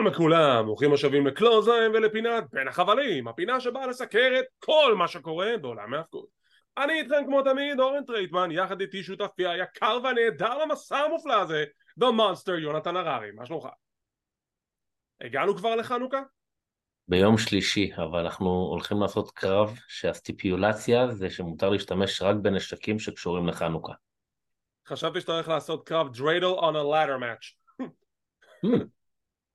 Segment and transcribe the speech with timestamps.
[0.00, 5.56] שלום לכולם, ברוכים השבים לקלוזליין ולפינת בין החבלים, הפינה שבאה לסקר את כל מה שקורה
[5.60, 6.26] בעולם ההפקות.
[6.78, 11.64] אני איתכם כמו תמיד אורן טרייטמן, יחד איתי שותפי היקר והנהדר למסע המופלא הזה,
[12.00, 13.68] The Monster יונתן הררי, מה שלומך?
[15.20, 16.22] הגענו כבר לחנוכה?
[17.08, 23.48] ביום שלישי, אבל אנחנו הולכים לעשות קרב שה stipulation זה שמותר להשתמש רק בנשקים שקשורים
[23.48, 23.92] לחנוכה.
[24.86, 27.54] חשבתי שאתה הולך לעשות קרב דריידל on a ladder match.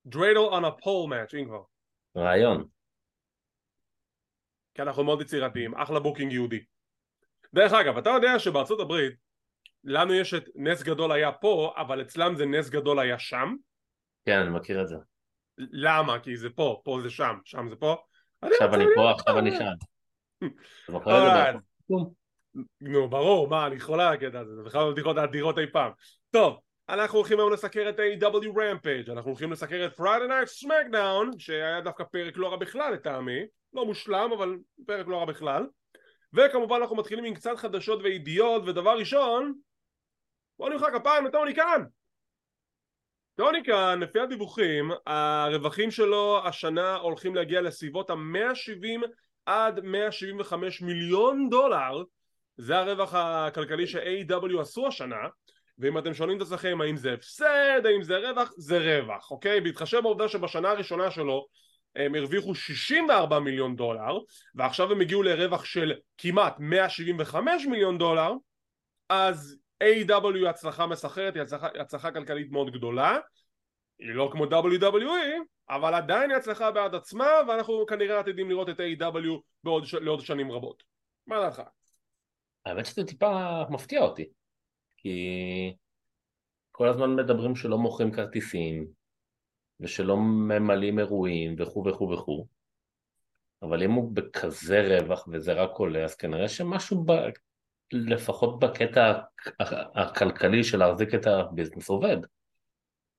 [0.05, 1.61] דריידל on a pole match, אם כבר.
[2.17, 2.65] רעיון.
[4.73, 6.63] כי אנחנו מאוד יצירתיים, אחלה booking יהודי.
[7.53, 9.13] דרך אגב, אתה יודע שבארצות הברית
[9.83, 13.55] לנו יש את נס גדול היה פה, אבל אצלם זה נס גדול היה שם?
[14.25, 14.95] כן, אני מכיר את זה.
[15.57, 16.19] למה?
[16.19, 17.95] כי זה פה, פה זה שם, שם זה פה.
[18.41, 19.65] עכשיו אני פה, עכשיו אני שם.
[22.81, 25.91] נו, ברור, מה, אני חולה הקטע הזה, זה בכלל לא בדיחות אדירות אי פעם.
[26.31, 28.47] טוב, אנחנו הולכים היום לסקר את A.W.
[28.47, 33.39] Rampage, אנחנו הולכים לסקר את Friday Night SmackDown, שהיה דווקא פרק לא רע בכלל לטעמי,
[33.73, 35.67] לא מושלם, אבל פרק לא רע בכלל.
[36.33, 39.53] וכמובן אנחנו מתחילים עם קצת חדשות וידיעות, ודבר ראשון,
[40.59, 41.83] בואו נמחא כפיים לטוני כאן!
[43.35, 49.07] טוני כאן, לפי הדיווחים, הרווחים שלו השנה הולכים להגיע לסביבות ה-170
[49.45, 52.03] עד 175 מיליון דולר,
[52.57, 54.59] זה הרווח הכלכלי ש-A.W.
[54.61, 55.27] עשו השנה,
[55.79, 59.61] ואם אתם שואלים את עצמכם האם זה הפסד, האם זה רווח, זה רווח, אוקיי?
[59.61, 61.47] בהתחשב בעובדה שבשנה הראשונה שלו
[61.95, 64.17] הם הרוויחו 64 מיליון דולר
[64.55, 68.33] ועכשיו הם הגיעו לרווח של כמעט 175 מיליון דולר
[69.09, 70.49] אז A.W.
[70.49, 73.17] הצלחה מסחרת, היא הצלחה, הצלחה כלכלית מאוד גדולה
[73.99, 75.05] היא לא כמו WWE
[75.69, 79.41] אבל עדיין היא הצלחה בעד עצמה ואנחנו כנראה עתידים לראות את A.W.
[79.63, 80.83] בעוד, לעוד שנים רבות
[81.27, 81.61] מה דעתך?
[82.65, 84.25] האמת שזה טיפה מפתיע אותי
[85.05, 85.73] כי
[86.71, 88.87] כל הזמן מדברים שלא מוכרים כרטיסים
[89.79, 92.45] ושלא ממלאים אירועים וכו' וכו' וכו'
[93.61, 97.11] אבל אם הוא בכזה רווח וזה רק עולה אז כנראה שמשהו ב...
[97.91, 99.13] לפחות בקטע
[99.95, 102.17] הכלכלי של להחזיק את הביזנס עובד.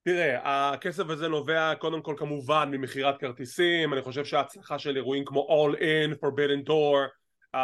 [0.03, 5.47] תראה, הכסף הזה נובע קודם כל כמובן ממכירת כרטיסים, אני חושב שההצלחה של אירועים כמו
[5.49, 7.09] All In, Forbidden Door
[7.57, 7.59] uh,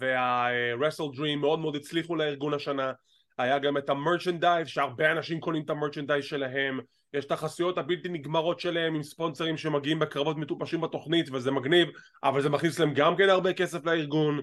[0.00, 2.92] וה-Wrestle Dream מאוד מאוד הצליחו לארגון השנה
[3.38, 6.80] היה גם את המרצ'נדייז שהרבה אנשים קונים את המרצ'נדייז שלהם.
[7.14, 11.88] יש את החסויות הבלתי נגמרות שלהם עם ספונסרים שמגיעים בקרבות מטופשים בתוכנית וזה מגניב
[12.24, 14.40] אבל זה מכניס להם גם כן הרבה כסף לארגון.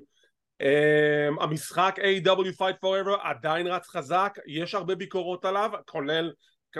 [0.63, 2.57] um, המשחק A.W.
[2.59, 6.31] Fight Forever עדיין רץ חזק יש הרבה ביקורות עליו כולל,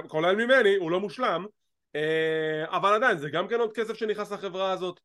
[0.08, 1.46] כולל ממני הוא לא מושלם.
[1.98, 5.00] uh, אבל עדיין זה גם כן עוד כסף שנכנס לחברה הזאת.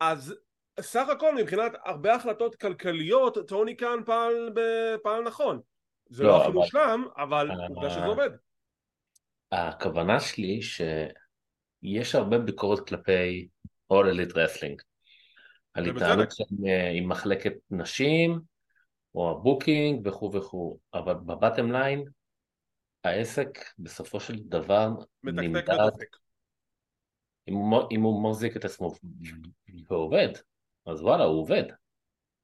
[0.00, 0.34] אז
[0.80, 4.50] סך הכל מבחינת הרבה החלטות כלכליות טוני כאן פעל,
[5.02, 5.60] פעל נכון
[6.08, 8.30] זה לא, לא הכי מושלם, אבל עובדה שזה עובד.
[9.52, 13.48] הכוונה שלי שיש הרבה ביקורת כלפי
[13.92, 14.82] All Elite Wrestling.
[15.74, 16.28] על התנהלות
[16.66, 18.40] אה, עם מחלקת נשים,
[19.14, 22.04] או ה booking וכו' וכו', אבל ב bottom line,
[23.04, 24.88] העסק בסופו של דבר
[25.22, 25.90] נמדד,
[27.48, 27.54] אם
[27.90, 28.92] אם הוא מחזיק את עצמו
[29.90, 30.28] ועובד,
[30.86, 31.64] אז וואלה, הוא עובד.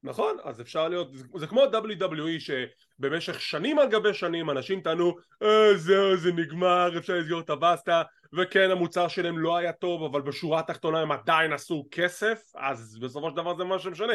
[0.03, 5.77] נכון, אז אפשר להיות, זה כמו WWE שבמשך שנים על גבי שנים אנשים טענו אה,
[5.77, 8.03] זהו זה נגמר אפשר לסגור את הבסטה
[8.33, 13.29] וכן המוצר שלהם לא היה טוב אבל בשורה התחתונה הם עדיין עשו כסף אז בסופו
[13.29, 14.13] של דבר זה מה שמשנה.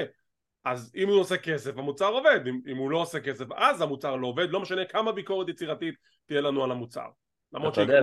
[0.64, 4.16] אז אם הוא עושה כסף המוצר עובד אם, אם הוא לא עושה כסף אז המוצר
[4.16, 5.94] לא עובד לא משנה כמה ביקורת יצירתית
[6.26, 7.06] תהיה לנו על המוצר.
[7.52, 8.00] למרות אתה יודע,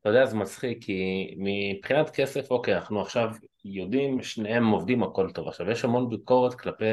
[0.00, 3.30] אתה יודע זה מצחיק כי מבחינת כסף אוקיי אנחנו עכשיו
[3.64, 6.84] יודעים שניהם עובדים הכל טוב עכשיו יש המון ביקורת כלפי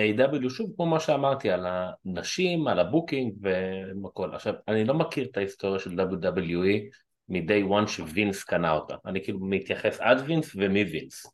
[0.00, 5.26] AEW שוב כמו מה שאמרתי על הנשים על ה booking והכל עכשיו אני לא מכיר
[5.30, 6.96] את ההיסטוריה של WWE
[7.28, 11.26] מ-day one שווינס קנה אותה אני כאילו מתייחס עד וינס ומווינס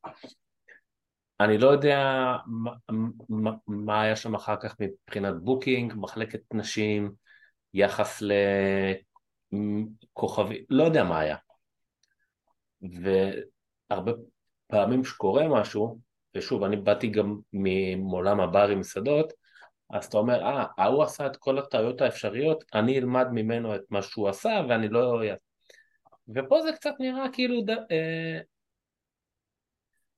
[1.41, 2.71] אני לא יודע מה,
[3.29, 7.13] מה, מה היה שם אחר כך מבחינת booking מחלקת נשים
[7.75, 8.33] יחס ל...
[10.13, 11.37] כוכבי, לא יודע מה היה.
[12.83, 14.13] והרבה
[14.67, 15.99] פעמים שקורה משהו,
[16.35, 17.39] ושוב, אני באתי גם
[17.97, 19.33] מעולם הברים מסעדות,
[19.91, 24.03] אז אתה אומר, אה, ההוא עשה את כל הטעויות האפשריות, אני אלמד ממנו את מה
[24.03, 25.21] שהוא עשה ואני לא...
[26.35, 28.41] ופה זה קצת נראה כאילו, אה,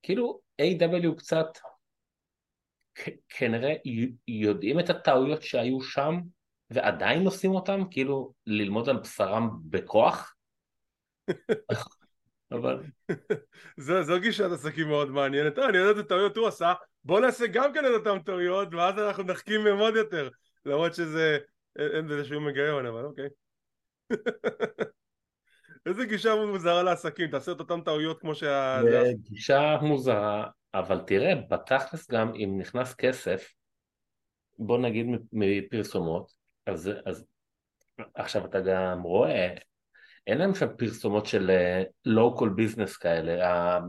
[0.03, 1.15] כאילו A.W.
[1.17, 1.47] קצת
[3.29, 3.73] כנראה
[4.27, 6.19] יודעים את הטעויות שהיו שם
[6.69, 10.35] ועדיין עושים אותם, כאילו ללמוד על בשרם בכוח.
[12.53, 12.83] אבל...
[14.03, 16.73] זו גישת עסקים מאוד מעניינת, אה, אני יודע איזה טעויות הוא עשה,
[17.03, 20.29] בוא נעשה גם כן את אותן טעויות ואז אנחנו נחכים מהם עוד יותר,
[20.65, 21.37] למרות שזה,
[21.75, 23.29] אין בזה שום היגיון, אבל אוקיי.
[25.85, 28.81] איזה גישה מוזרה לעסקים, תעשה את אותן טעויות כמו שה...
[29.29, 33.53] גישה מוזרה, אבל תראה, בתכלס גם אם נכנס כסף,
[34.59, 36.31] בוא נגיד מפרסומות,
[36.65, 37.25] אז, אז
[38.15, 39.53] עכשיו אתה גם רואה,
[40.27, 41.51] אין להם שם פרסומות של
[42.05, 43.79] לוקל uh, ביזנס כאלה,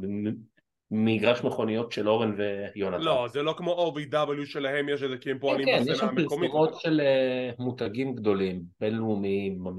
[0.90, 2.34] מגרש מכוניות של אורן
[2.74, 3.04] ויונתן.
[3.04, 6.74] לא, זה לא כמו OVW שלהם יש איזה הם פועלים כן, כן, יש שם פרסומות
[6.80, 9.70] של uh, מותגים גדולים, בינלאומיים, uh,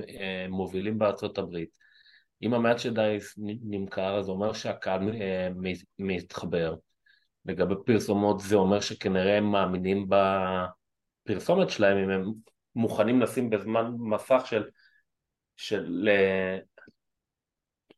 [0.50, 1.70] מובילים בארצות הברית.
[2.44, 6.76] אם המאצ'דייס נמכר, זה אומר שהקהל uh, מתחבר.
[7.46, 10.08] לגבי פרסומות זה אומר שכנראה הם מאמינים
[11.26, 12.32] בפרסומת שלהם, אם הם
[12.76, 14.64] מוכנים לשים בזמן מסך של,
[15.58, 16.10] של,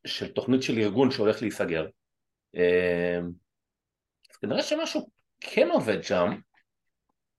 [0.08, 1.88] של תוכנית של ארגון שהולך להיסגר.
[2.56, 3.32] אמ,
[4.32, 5.10] אז כנראה שמשהו
[5.40, 6.40] כן עובד שם.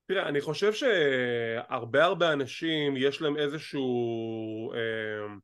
[0.06, 4.72] תראה, אני חושב שהרבה הרבה אנשים יש להם איזשהו...
[4.72, 5.34] אה,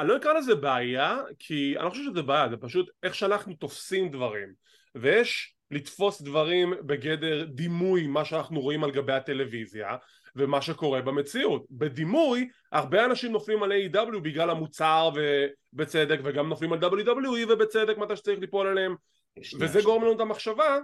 [0.00, 3.54] אני לא אקרא לזה בעיה, כי אני לא חושב שזה בעיה, זה פשוט איך שאנחנו
[3.54, 4.52] תופסים דברים.
[4.94, 9.96] ויש לתפוס דברים בגדר דימוי מה שאנחנו רואים על גבי הטלוויזיה
[10.36, 11.66] ומה שקורה במציאות.
[11.70, 14.20] בדימוי הרבה אנשים נופלים על A.W.
[14.22, 18.94] בגלל המוצר ובצדק וגם נופלים על WWE ובצדק מתי שצריך ליפול עליהם
[19.60, 20.78] וזה גורם לנו את המחשבה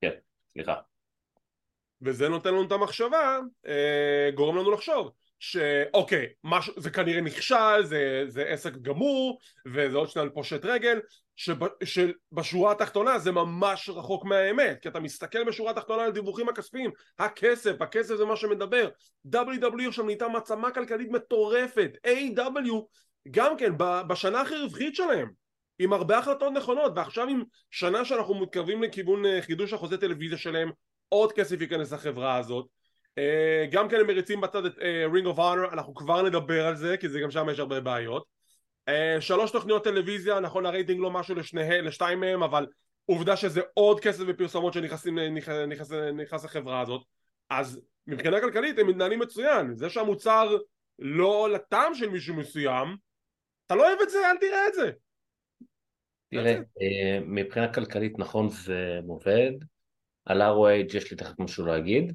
[0.00, 0.10] כן,
[0.52, 0.74] סליחה
[2.04, 5.10] וזה נותן לנו את המחשבה, אה, גורם לנו לחשוב
[5.44, 6.70] שאוקיי, מש...
[6.76, 11.00] זה כנראה נכשל, זה, זה עסק גמור, וזה עוד שניה פושט רגל,
[11.36, 11.56] שב...
[11.84, 17.82] שבשורה התחתונה זה ממש רחוק מהאמת, כי אתה מסתכל בשורה התחתונה על דיווחים הכספיים, הכסף,
[17.82, 18.88] הכסף זה מה שמדבר,
[19.34, 22.72] WW עכשיו נהייתה מעצמה כלכלית מטורפת, A.W.
[23.30, 23.72] גם כן
[24.08, 25.30] בשנה הכי רווחית שלהם,
[25.78, 30.70] עם הרבה החלטות נכונות, ועכשיו עם שנה שאנחנו מתקרבים לכיוון אה, חידוש החוזה טלוויזיה שלהם,
[31.08, 32.66] עוד כסף ייכנס לחברה הזאת
[33.70, 34.78] גם כן הם מריצים בצד את
[35.12, 38.24] Ring of Honor, אנחנו כבר נדבר על זה כי זה גם שם יש הרבה בעיות.
[38.88, 42.66] אה, שלוש תוכניות טלוויזיה, נכון הרייטינג לא משהו לשני, לשתיים מהם אבל
[43.06, 47.02] עובדה שזה עוד כסף בפרסומות שנכנסים נכנס, נכנס לחברה הזאת.
[47.50, 49.76] אז מבחינה כלכלית הם מתנהלים מצוין.
[49.76, 50.56] זה שהמוצר
[50.98, 52.96] לא לטעם של מישהו מסוים
[53.66, 54.90] אתה לא אוהב את זה אל תראה את זה.
[56.30, 59.52] תראה, אה, מבחינה כלכלית נכון זה עובד
[60.24, 62.12] על ROH יש לי תכף משהו להגיד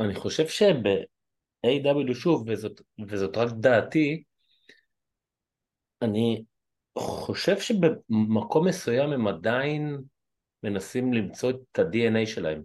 [0.00, 4.22] אני חושב שב-AW שוב, וזאת, וזאת רק דעתי,
[6.02, 6.42] אני
[6.98, 9.98] חושב שבמקום מסוים הם עדיין
[10.62, 12.62] מנסים למצוא את ה-DNA שלהם.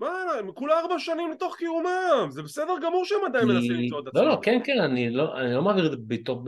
[0.00, 0.08] מה,
[0.38, 4.22] הם כולה ארבע שנים לתוך קיומם, זה בסדר גמור שהם עדיין מנסים למצוא את עצמם.
[4.22, 6.44] לא, לא, כן, כן, אני לא, אני לא מעביר את זה בתור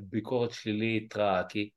[0.00, 1.70] ביקורת שלילית רעה, כי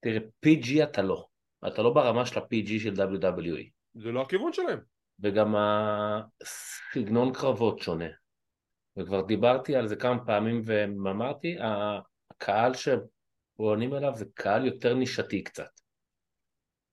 [0.00, 1.26] תראה, PG אתה לא.
[1.66, 3.81] אתה לא ברמה של ה-PG של WWE.
[3.94, 4.78] זה לא הכיוון שלהם.
[5.20, 8.08] וגם הסגנון קרבות שונה.
[8.96, 11.56] וכבר דיברתי על זה כמה פעמים ואמרתי,
[12.30, 15.80] הקהל שעונים אליו זה קהל יותר נישתי קצת.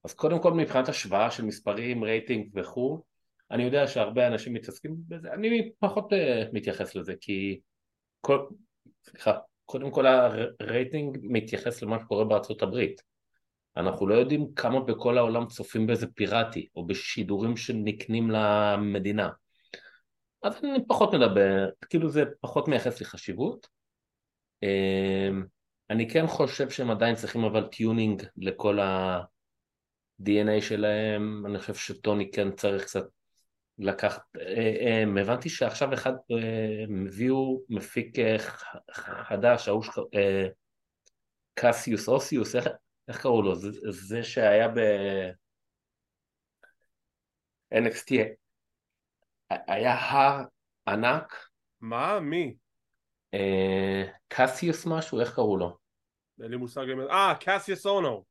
[0.03, 3.03] אז קודם כל מבחינת השוואה של מספרים, רייטינג וכו',
[3.51, 6.15] אני יודע שהרבה אנשים מתעסקים בזה, אני פחות uh,
[6.53, 7.59] מתייחס לזה כי
[8.21, 8.47] כל,
[9.03, 13.01] סליחה, קודם כל הרייטינג מתייחס למה שקורה בארצות הברית
[13.77, 19.29] אנחנו לא יודעים כמה בכל העולם צופים באיזה פיראטי או בשידורים שנקנים למדינה.
[20.43, 23.67] אז אני פחות מדבר, כאילו זה פחות מייחס לי חשיבות.
[24.63, 25.43] אמ,
[25.89, 32.51] אני כן חושב שהם עדיין צריכים אבל טיונינג לכל ה-DNA שלהם, אני חושב שטוני כן
[32.51, 33.03] צריך קצת
[33.77, 38.15] לקחת, אה, אה, הבנתי שעכשיו אחד אה, הביאו מפיק
[38.91, 39.83] חדש, ההוא
[41.53, 42.55] קסיוס אוסיוס,
[43.09, 43.55] איך, קראו לו?
[43.55, 44.79] זה, זה שהיה ב...
[47.73, 48.13] NXT
[49.49, 50.43] היה הר
[50.87, 51.49] ענק.
[51.81, 52.19] מה?
[52.19, 52.55] מי?
[53.33, 55.19] אה, קסיוס משהו?
[55.19, 55.77] איך קראו לו?
[56.43, 56.85] אין לי מושג.
[57.09, 58.23] אה, קסיוס אונו.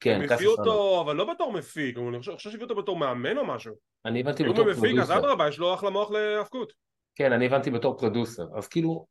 [0.00, 0.70] כן, קסיוס אונו.
[0.70, 3.74] אותו, אבל לא בתור מפיק, אני חושב שהביאו אותו בתור מאמן או משהו.
[4.04, 4.80] אני הבנתי בתור producer.
[4.80, 6.72] אם הוא מפיק, אז אדרבה, יש לו אחלה מוח להאבקות.
[7.14, 8.58] כן, אני הבנתי בתור producer.
[8.58, 9.06] אז כאילו,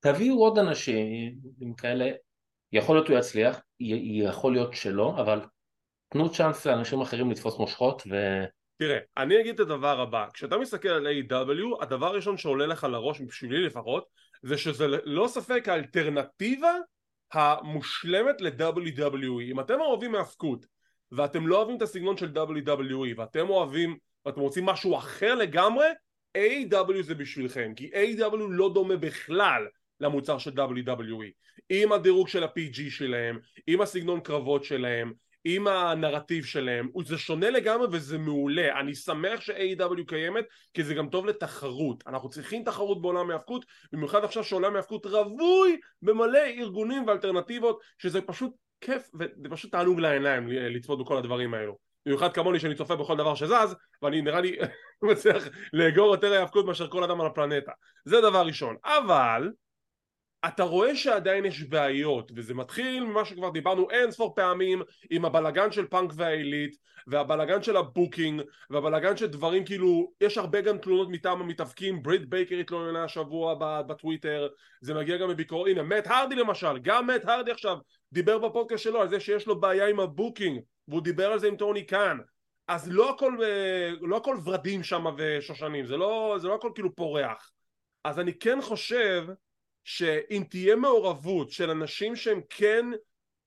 [0.00, 1.34] תביאו עוד אנשים
[1.76, 2.10] כאלה,
[2.72, 5.40] יכול להיות הוא יצליח, יכול להיות שלא, אבל
[6.08, 8.44] תנו צ'אנס לאנשים אחרים לתפוס מושכות ו...
[8.78, 13.20] תראה, אני אגיד את הדבר הבא, כשאתה מסתכל על A.W, הדבר הראשון שעולה לך לראש,
[13.20, 14.04] בשבילי לפחות,
[14.42, 16.72] זה שזה לא ספק האלטרנטיבה
[17.32, 19.42] המושלמת ל-WWE.
[19.50, 20.66] אם אתם אוהבים מאבקות,
[21.12, 25.86] ואתם לא אוהבים את הסגנון של WWE, ואתם אוהבים, ואתם רוצים משהו אחר לגמרי,
[26.38, 29.66] A.W זה בשבילכם, כי A.W לא דומה בכלל
[30.02, 31.30] למוצר של WWE
[31.68, 35.12] עם הדירוג של ה-PG שלהם, עם הסגנון קרבות שלהם,
[35.44, 40.44] עם הנרטיב שלהם, זה שונה לגמרי וזה מעולה, אני שמח ש-AW קיימת
[40.74, 45.80] כי זה גם טוב לתחרות, אנחנו צריכים תחרות בעולם ההאבקות, במיוחד עכשיו שעולם ההאבקות רווי
[46.02, 51.78] במלא ארגונים ואלטרנטיבות שזה פשוט כיף וזה פשוט תענוג לעיניים לצפות בכל הדברים האלו.
[52.06, 54.56] במיוחד כמוני שאני צופה בכל דבר שזז ואני נראה לי
[55.10, 57.72] מצליח לאגור יותר היאבקות מאשר כל אדם על הפלנטה.
[58.04, 58.76] זה דבר ראשון.
[58.84, 59.50] אבל
[60.46, 65.72] אתה רואה שעדיין יש בעיות וזה מתחיל ממה שכבר דיברנו אין ספור פעמים עם הבלגן
[65.72, 71.08] של פאנק והעילית והבלגן של ה booking והבלגן של דברים כאילו יש הרבה גם תלונות
[71.10, 74.48] מטעם המתאבקים ברית בייקר התלוננה השבוע בטוויטר
[74.80, 77.76] זה מגיע גם מביקורת הנה מאט הרדי למשל גם מאט הרדי עכשיו
[78.12, 81.48] דיבר בפודקאסט שלו על זה שיש לו בעיה עם ה booking והוא דיבר על זה
[81.48, 82.18] עם טוני קאן.
[82.68, 86.94] אז לא הכל, אה, לא הכל ורדים שם ושושנים זה לא, זה לא הכל כאילו
[86.94, 87.50] פורח.
[88.04, 89.24] אז אני כן חושב
[89.84, 92.86] שאם תהיה מעורבות של אנשים שהם כן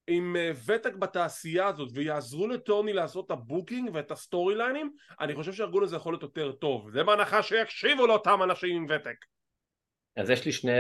[0.08, 4.92] עם אה, ותק בתעשייה הזאת ויעזרו לטוני לעשות את ה booking ואת ה storyline ים
[5.20, 6.92] אני חושב שהארגון הזה יכול להיות יותר טוב.
[6.92, 9.26] זה בהנחה שיקשיבו לאותם אנשים עם ותק.
[10.16, 10.72] אז יש לי שני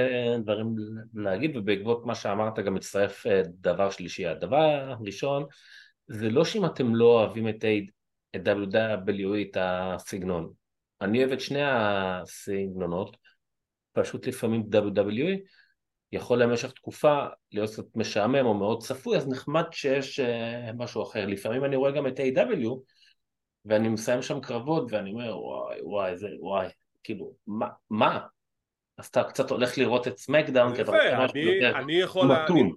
[0.43, 0.75] דברים
[1.13, 4.25] להגיד ובעקבות מה שאמרת גם מצטרף אה, דבר שלישי.
[4.25, 5.45] הדבר הראשון
[6.07, 7.65] זה לא שאם אתם לא אוהבים את,
[8.35, 10.51] WWE את הסגנון.
[11.01, 13.17] אני אוהב את שני הסגנונות
[13.95, 15.39] פשוט לפעמים WWE
[16.11, 20.23] יכול למשך תקופה להיות קצת משעמם או מאוד צפוי, אז נחמד שיש uh,
[20.77, 21.25] משהו אחר.
[21.25, 22.69] לפעמים אני רואה גם את A.W.
[23.65, 26.67] ואני מסיים שם קרבות ואני אומר וואי וואי זה וואי,
[27.03, 27.67] כאילו מה?
[27.89, 28.19] מה?
[28.97, 31.77] אז אתה קצת הולך לראות את סמקדאון כי אתה רוצה משהו יותר
[32.25, 32.71] מתון.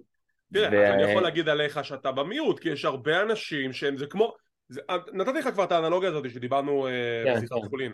[0.53, 0.93] תראה, ו...
[0.93, 4.33] אני יכול להגיד עליך שאתה במיעוט, כי יש הרבה אנשים שהם זה כמו,
[4.69, 4.81] זה,
[5.13, 6.91] נתתי לך כבר את האנלוגיה הזאת שדיברנו uh,
[7.25, 7.69] כן, בשיחת כן.
[7.69, 7.93] חולין.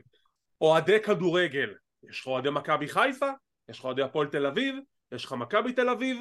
[0.61, 1.73] אוהדי כדורגל,
[2.09, 3.29] יש לך אוהדי מכבי חיפה,
[3.69, 4.75] יש לך אוהדי הפועל תל אביב,
[5.11, 6.17] יש לך מכבי תל אביב,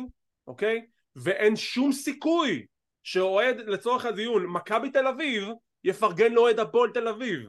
[0.47, 0.87] אוקיי?
[1.17, 2.67] ואין שום סיכוי
[3.03, 5.49] שאוהד לצורך הדיון מכבי תל אביב
[5.85, 7.41] יפרגן לאוהד הפועל תל אביב,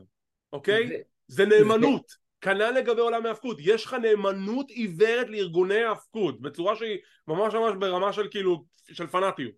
[0.53, 0.87] אוקיי?
[0.87, 0.95] זה,
[1.27, 2.25] זה נאמנות.
[2.41, 8.13] כנ"ל לגבי עולם ההאבקות, יש לך נאמנות עיוורת לארגוני ההאבקות בצורה שהיא ממש ממש ברמה
[8.13, 9.55] של כאילו, של פנאטיות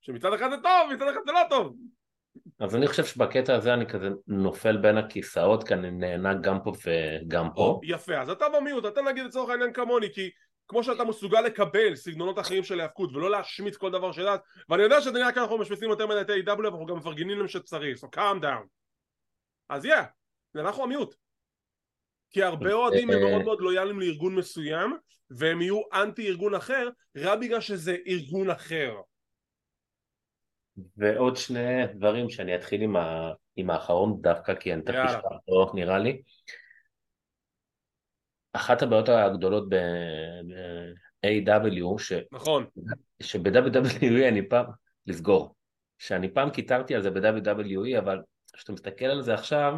[0.00, 1.76] שמצד אחד זה טוב, מצד אחד זה לא טוב
[2.60, 6.72] אז אני חושב שבקטע הזה אני כזה נופל בין הכיסאות כי אני נהנה גם פה
[6.84, 7.62] וגם פה.
[7.62, 10.30] או, יפה, אז אתה במיעוט, אתה נגיד לצורך העניין כמוני, כי
[10.68, 15.00] כמו שאתה מסוגל לקבל סגנונות אחרים של היאבקות ולא להשמיץ כל דבר שדעת ואני יודע
[15.00, 16.60] שזה נראה כאן אנחנו משמיצים יותר מדי את A.W.
[16.60, 18.66] ואנחנו גם מפרגנים להם שצריך, so calm down.
[19.68, 20.04] אז yeah,
[20.56, 21.14] אנחנו המיעוט.
[22.30, 24.96] כי הרבה אוהדים הם מאוד מאוד לויאליים לארגון מסוים
[25.30, 28.94] והם יהיו אנטי ארגון אחר רק בגלל שזה ארגון אחר.
[30.96, 33.32] ועוד שני דברים שאני אתחיל עם, ה...
[33.56, 36.22] עם האחרון דווקא כי אני תכף אשכח אותו נראה לי
[38.52, 40.58] אחת הבעיות הגדולות ב-AW
[41.98, 42.12] ש...
[42.32, 42.66] נכון
[43.22, 44.66] שב-WWE אני פעם
[45.06, 45.54] לסגור
[45.98, 48.22] שאני פעם קיטרתי על זה ב-WWE אבל
[48.52, 49.74] כשאתה מסתכל על זה עכשיו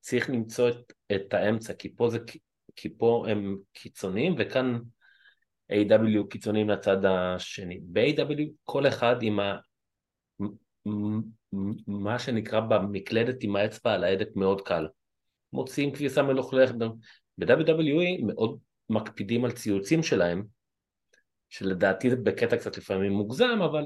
[0.00, 2.18] צריך למצוא את, את האמצע כי פה, זה,
[2.76, 4.78] כי פה הם קיצוניים וכאן
[5.72, 6.28] A.W.
[6.30, 7.80] קיצוניים לצד השני.
[7.82, 8.42] ב-A.W.
[8.64, 9.56] כל אחד עם ה...
[11.86, 14.88] מה שנקרא במקלדת עם האצבע על ההדק מאוד קל.
[15.52, 16.74] מוציאים כביסה מלוכלכת.
[17.38, 18.58] ב-WWE מאוד
[18.90, 20.44] מקפידים על ציוצים שלהם,
[21.48, 23.84] שלדעתי זה בקטע קצת לפעמים מוגזם, אבל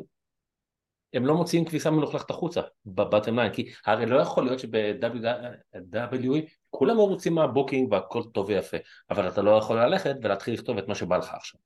[1.12, 6.50] הם לא מוציאים כביסה מלוכלכת החוצה, ב bottom line, כי הרי לא יכול להיות שב-WWE
[6.70, 8.76] כולם מרוצים מה booking והכל טוב ויפה,
[9.10, 11.60] אבל אתה לא יכול ללכת ולהתחיל לכתוב את מה שבא לך עכשיו.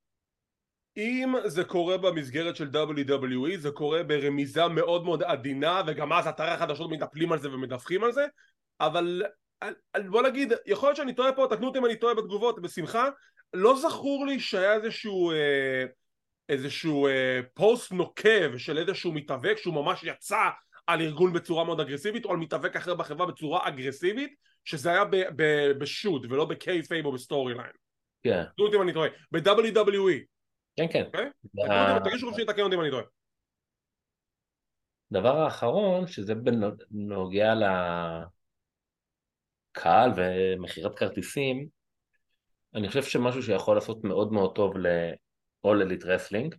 [0.97, 6.51] אם זה קורה במסגרת של WWE זה קורה ברמיזה מאוד מאוד עדינה וגם אז אתרי
[6.51, 8.27] החדשות מתנפלים על זה ומדווחים על זה
[8.81, 9.23] אבל
[10.11, 13.09] בוא נגיד יכול להיות שאני טועה פה תקנו אותי אם אני טועה בתגובות בשמחה
[13.55, 15.85] לא זכור לי שהיה איזשהו אה,
[16.49, 20.49] איזשהו אה, פוסט נוקב של איזשהו מתאבק שהוא ממש יצא
[20.87, 25.05] על ארגון בצורה מאוד אגרסיבית או על מתאבק אחר בחברה בצורה אגרסיבית שזה היה
[25.79, 27.73] ב shoot ולא ב kayfabe או ב storyline.
[28.23, 28.45] כן.
[28.45, 29.09] תקנו אותי אם אני טועה.
[29.33, 30.30] ב-WWE
[30.77, 31.05] כן, כן.
[31.05, 31.31] אוקיי?
[32.05, 33.05] תגישו חופשי לתקן אותי אם אני טועה.
[35.13, 37.53] דבר האחרון, שזה בנוגע
[39.77, 41.69] לקהל ומכירת כרטיסים,
[42.75, 46.57] אני חושב שמשהו שיכול לעשות מאוד מאוד טוב ל-all elite wrestling,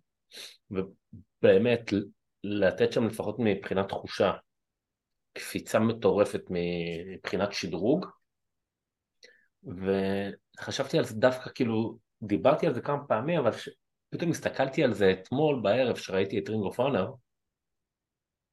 [0.72, 1.82] ובאמת
[2.44, 4.32] לתת שם לפחות מבחינת תחושה
[5.34, 8.06] קפיצה מטורפת מבחינת שדרוג,
[9.64, 13.52] וחשבתי על זה דווקא כאילו, דיברתי על זה כמה פעמים, אבל
[14.12, 17.12] פתאום הסתכלתי על זה אתמול בערב שראיתי את רינגו פאונר,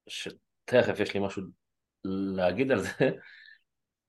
[0.09, 1.43] שתכף יש לי משהו
[2.05, 3.11] להגיד על זה,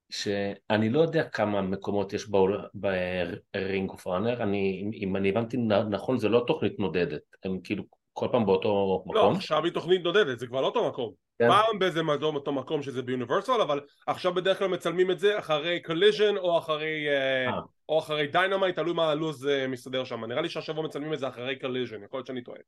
[0.10, 2.28] שאני לא יודע כמה מקומות יש
[2.74, 5.58] ב Ring of Honor, אני, אם אני הבנתי
[5.90, 9.36] נכון זה לא תוכנית נודדת, הם כאילו כל פעם באותו לא, מקום?
[9.36, 11.14] עכשיו היא תוכנית נודדת, זה כבר לא אותו מקום.
[11.40, 11.48] כן.
[11.48, 15.40] פעם באיזה מדום אותו מקום שזה ב Universal, אבל עכשיו בדרך כלל מצלמים את זה
[15.40, 17.60] אחרי Collision או אחרי אה, אה.
[17.90, 20.26] או אחרי Dynamite, תלוי מה הלו"ז אה, מסתדר שם.
[20.26, 22.60] נראה לי שהשבוע מצלמים את זה אחרי Collision, יכול להיות שאני טועה.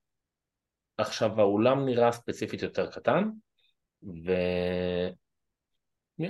[0.98, 3.30] עכשיו האולם נראה ספציפית יותר קטן,
[4.04, 4.36] ונראה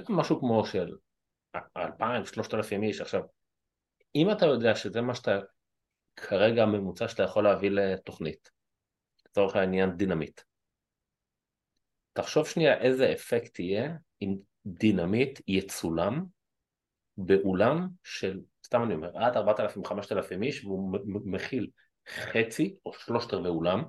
[0.09, 0.95] משהו כמו של
[1.77, 3.01] אלפיים, שלושת אלפים איש.
[3.01, 3.21] עכשיו,
[4.15, 5.39] אם אתה יודע שזה מה שאתה,
[6.15, 8.51] כרגע הממוצע שאתה יכול להביא לתוכנית,
[9.25, 10.41] לצורך העניין דינמיט,
[12.13, 16.25] תחשוב שנייה איזה אפקט יהיה אם דינמיט יצולם
[17.17, 21.67] באולם של, סתם אני אומר, עד 4,000-5,000 איש והוא מכיל
[22.09, 23.83] חצי או שלושת רבעי אולם,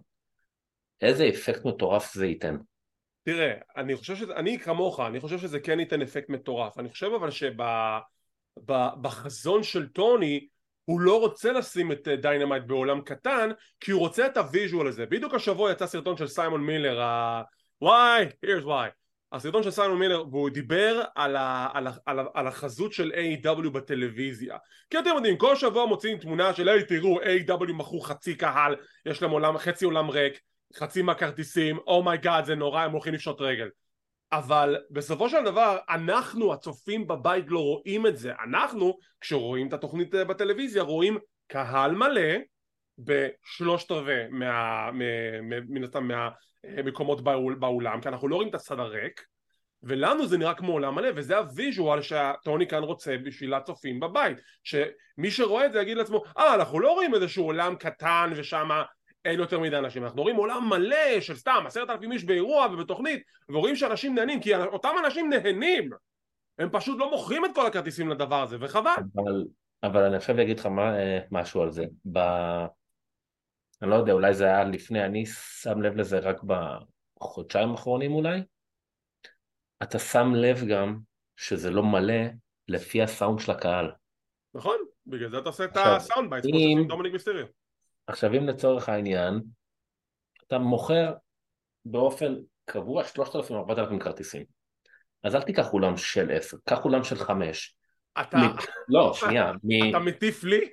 [1.00, 2.56] איזה אפקט מטורף זה ייתן.
[3.24, 6.78] תראה, אני חושב שזה, אני כמוך, אני חושב שזה כן ייתן אפקט מטורף.
[6.78, 7.30] אני חושב אבל
[8.60, 10.48] שבחזון של טוני
[10.84, 13.50] הוא לא רוצה לשים את אה, Dynamite באולם קטן
[13.80, 15.06] כי הוא רוצה את ה visual הזה.
[15.06, 17.42] בדיוק השבוע יצא סרטון של סיימון מילר, ה...
[17.84, 19.01] why, here's why.
[19.32, 23.12] הסרטון של סיימון מילר והוא דיבר על, ה, על, ה, על, ה, על החזות של
[23.12, 24.56] AEW בטלוויזיה
[24.90, 29.22] כי אתם יודעים כל שבוע מוציאים תמונה של היי תראו AEW מכרו חצי קהל יש
[29.22, 30.40] להם אולם, חצי אולם ריק
[30.76, 33.68] חצי מהכרטיסים oh my god זה נורא הם הולכים לפשוט רגל
[34.32, 40.14] אבל בסופו של דבר אנחנו הצופים בבית לא רואים את זה אנחנו כשרואים את התוכנית
[40.14, 42.30] אה, בטלוויזיה רואים קהל מלא
[42.98, 44.24] בשלושת רבעי
[45.68, 49.20] מן הסתם מהמקומות באול- באולם כי אנחנו לא רואים את הצד הריק
[49.82, 54.38] ולנו זה נראה כמו אולם מלא וזה ה visual שטוני קאן רוצה בשביל הצופים בבית
[54.64, 58.68] שמי שרואה את זה יגיד לעצמו אה אנחנו לא רואים איזשהו עולם קטן ושם
[59.24, 63.22] אין יותר מדי אנשים אנחנו רואים עולם מלא של סתם עשרת אלפים איש באירוע ובתוכנית
[63.48, 65.90] ורואים שאנשים נהנים כי אותם אנשים נהנים
[66.58, 69.44] הם פשוט לא מוכרים את כל הכרטיסים לדבר הזה וחבל אבל,
[69.82, 71.84] אבל אני עכשיו אגיד לך מה, אה, משהו על זה.
[72.12, 72.18] ב...
[73.82, 76.36] אני לא יודע, אולי זה היה לפני, אני שם לב לזה רק
[77.18, 78.42] בחודשיים האחרונים אולי.
[79.82, 80.98] אתה שם לב גם
[81.36, 82.22] שזה לא מלא
[82.68, 83.92] לפי הסאונד של הקהל.
[84.54, 84.76] נכון?
[85.06, 87.46] בגלל זה אתה עושה את ה sound bites כמו שעושים דומיניק מיסטריו
[88.06, 89.40] עכשיו אם לצורך העניין,
[90.46, 91.14] אתה מוכר
[91.84, 94.44] באופן קבוע 3,000-4,000 כרטיסים.
[95.22, 97.76] אז אל תיקח אולם של 10, קח אולם של 5.
[98.20, 98.36] אתה,
[98.88, 99.90] לא, שנייה, מ...
[99.90, 100.70] אתה מטיף לי?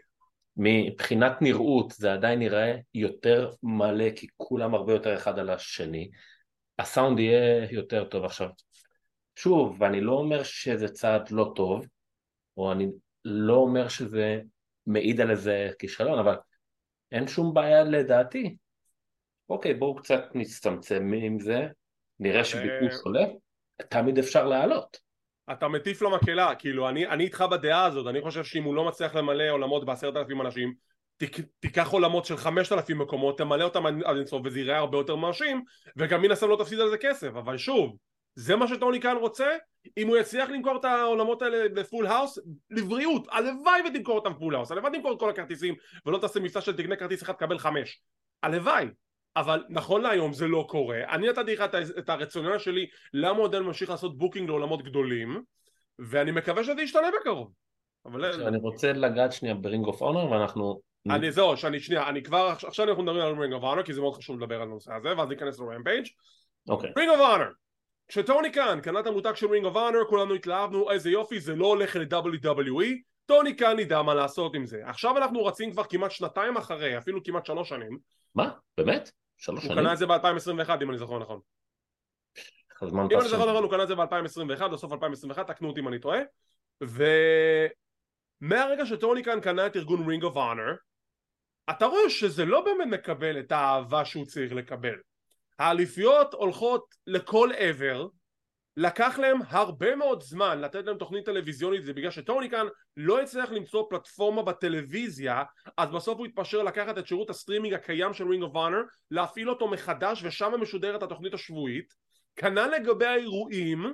[0.57, 6.09] מבחינת נראות זה עדיין נראה יותר מלא כי כולם הרבה יותר אחד על השני.
[6.79, 8.49] הסאונד יהיה יותר טוב עכשיו.
[9.35, 11.88] שוב ואני לא אומר שזה צעד לא טוב
[12.57, 12.88] או אני
[13.25, 14.41] לא אומר שזה
[14.88, 16.35] מעיד על איזה כישלון אבל
[17.12, 18.55] אין שום בעיה לדעתי.
[19.49, 21.67] אוקיי בואו קצת נצטמצם עם זה.
[22.19, 23.25] נראה שביקוש עולה.
[23.89, 25.09] תמיד אפשר לעלות
[25.51, 29.15] אתה מטיף למקהלה, כאילו אני, אני איתך בדעה הזאת, אני חושב שאם הוא לא מצליח
[29.15, 30.73] למלא עולמות בעשרת אלפים אנשים,
[31.17, 35.15] תיק, תיקח עולמות של חמשת אלפים מקומות, תמלא אותם עד אינסוף וזה יראה הרבה יותר
[35.15, 35.63] מרשים,
[35.97, 37.97] וגם מן הסתם לא תפסיד על זה כסף, אבל שוב,
[38.35, 39.57] זה מה שטוני קאן רוצה,
[39.97, 44.38] אם הוא יצליח למכור את האולמות האלה ב full house, לבריאות, הלוואי ותמכור אותם ב
[44.38, 47.59] full house, הלוואי תמכור את כל הכרטיסים, ולא תעשה מבצע של תקנה כרטיס אחד תקבל
[47.59, 48.01] חמש,
[48.43, 48.85] הלוואי,
[49.36, 53.34] אבל נכון להיום זה לא קורה, אני נתתי לך את ה- את הרציונל שלי למה
[53.34, 55.44] מודל ממשיך לעשות booking לאולמות גדולים
[56.00, 57.52] ואני מקווה שזה ישתנה בקרוב.
[58.06, 62.24] אבל אני רוצה לגעת שנייה ב Ring of Honor ואנחנו אני זהו, שאני שנייה, אני
[62.24, 64.94] כבר, עכשיו אנחנו מדברים על Ring of Honor כי זה מאוד חשוב לדבר על הנושא
[64.94, 66.06] הזה ואז ניכנס ל Rampage
[66.70, 66.89] אוקיי.
[66.97, 67.49] Ring of Honor
[68.08, 71.65] כשטוני קאן קנה את המותג של Ring of Honor כולנו התלהבנו איזה יופי זה לא
[71.68, 72.86] הולך ל-WWE
[73.26, 74.82] טוני קאן ידע מה לעשות עם זה.
[74.86, 77.98] עכשיו אנחנו רצים כבר כמעט שנתיים אחרי אפילו כמעט שלוש שנים
[78.36, 78.52] מה?
[78.78, 79.12] באמת?
[79.38, 79.84] שלוש הוא שנים?
[79.84, 81.39] קנה את זה ב-2021 אם אני זוכר נכון
[82.82, 83.50] אם אני זוכר.
[83.50, 86.20] נכון הוא קנה את זה ב-2021, בסוף 2021, תקנו אותי אם אני טועה
[88.42, 90.73] ומהרגע שטוני קאן קנה את ארגון Ring of Honor
[91.70, 94.96] אתה רואה שזה לא באמת מקבל את האהבה שהוא צריך לקבל
[95.60, 98.08] האליפיות הולכות לכל עבר
[98.82, 102.67] לקח להם הרבה מאוד זמן לתת להם תוכנית טלוויזיונית זה בגלל שטוני קאן
[102.98, 105.44] לא הצליח למצוא פלטפורמה בטלוויזיה
[105.78, 109.68] אז בסוף הוא התפשר לקחת את שירות הסטרימינג הקיים של Ring of Honor להפעיל אותו
[109.68, 111.94] מחדש ושם משודרת התוכנית השבועית
[112.36, 113.94] כנ"ל לגבי האירועים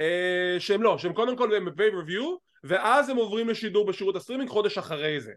[0.00, 2.24] אה, שהם לא, שהם קודם כל הם pay-per-view
[2.64, 5.32] ואז הם עוברים לשידור בשירות הסטרימינג חודש אחרי זה.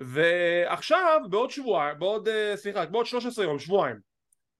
[0.00, 4.13] ועכשיו בעוד שבועיים, בעוד אה, סליחה, בעוד 13 יום, שבועיים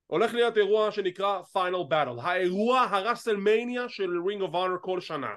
[0.07, 5.31] הולך להיות אירוע שנקרא Final Battle האירוע ה WrestleMania של Ring of Honor כל שנה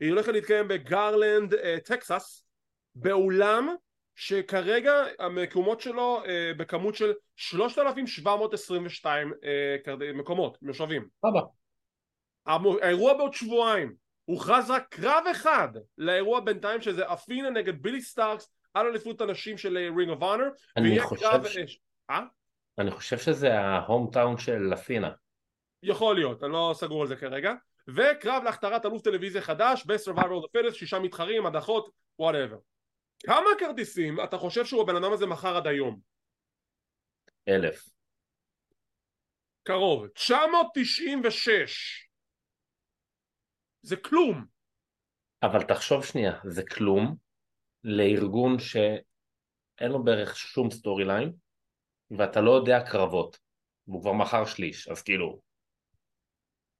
[0.00, 2.46] היא הולכת להתקיים בגרלנד אה, טקסס
[2.94, 3.74] באולם
[4.14, 9.76] שכרגע המקומות שלו אה, בכמות של 3,722 אה,
[10.14, 11.40] מקומות, מושבים סבבה.
[12.82, 18.86] האירוע בעוד שבועיים הוכרז רק קרב אחד לאירוע בינתיים שזה אתינה נגד בילי סטארקס על
[18.86, 20.44] אליפות הנשים של Ring of Honor
[20.76, 21.78] אני חושב קרב ש- אה, ש-
[22.10, 22.20] אה?
[22.78, 25.10] אני חושב שזה ה home town של אתינה.
[25.82, 27.54] יכול להיות, אני לא סגור על זה כרגע.
[27.88, 32.58] וקרב להכתרת אלוף טלוויזיה חדש ב- Survival of the Fittest, שישה מתחרים, הדחות, whatever.
[33.26, 36.00] כמה כרטיסים אתה חושב שהוא הבן אדם הזה מכר עד היום?
[37.48, 37.88] אלף.
[39.62, 40.06] קרוב.
[40.06, 42.08] 996.
[43.82, 44.44] זה כלום.
[45.42, 47.16] אבל תחשוב שנייה, זה כלום
[47.84, 51.32] לארגון שאין לו בערך שום story line,
[52.10, 53.38] ואתה לא יודע קרבות,
[53.88, 55.40] והוא כבר מכר שליש, אז כאילו...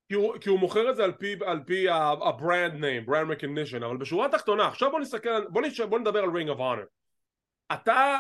[0.08, 3.84] כי הוא, כי הוא מוכר את זה על פי, על פי ה-brand name, brand recognition,
[3.86, 6.86] אבל בשורה התחתונה, עכשיו בוא נסתכל, בוא, נש, בוא נדבר על Ring of Honor.
[7.72, 8.18] אתה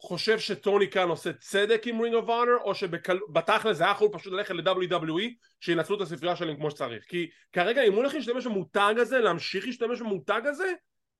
[0.00, 4.32] חושב שטוני קאן עושה צדק עם Ring of Honor, או שבתכל'ס זה היה יכול פשוט
[4.32, 5.30] ללכת ל-WWE,
[5.60, 7.04] שינצלו את הספרייה שלהם כמו שצריך.
[7.04, 10.72] כי כרגע אם הוא הולך להשתמש במותג הזה, להמשיך להשתמש במותג הזה,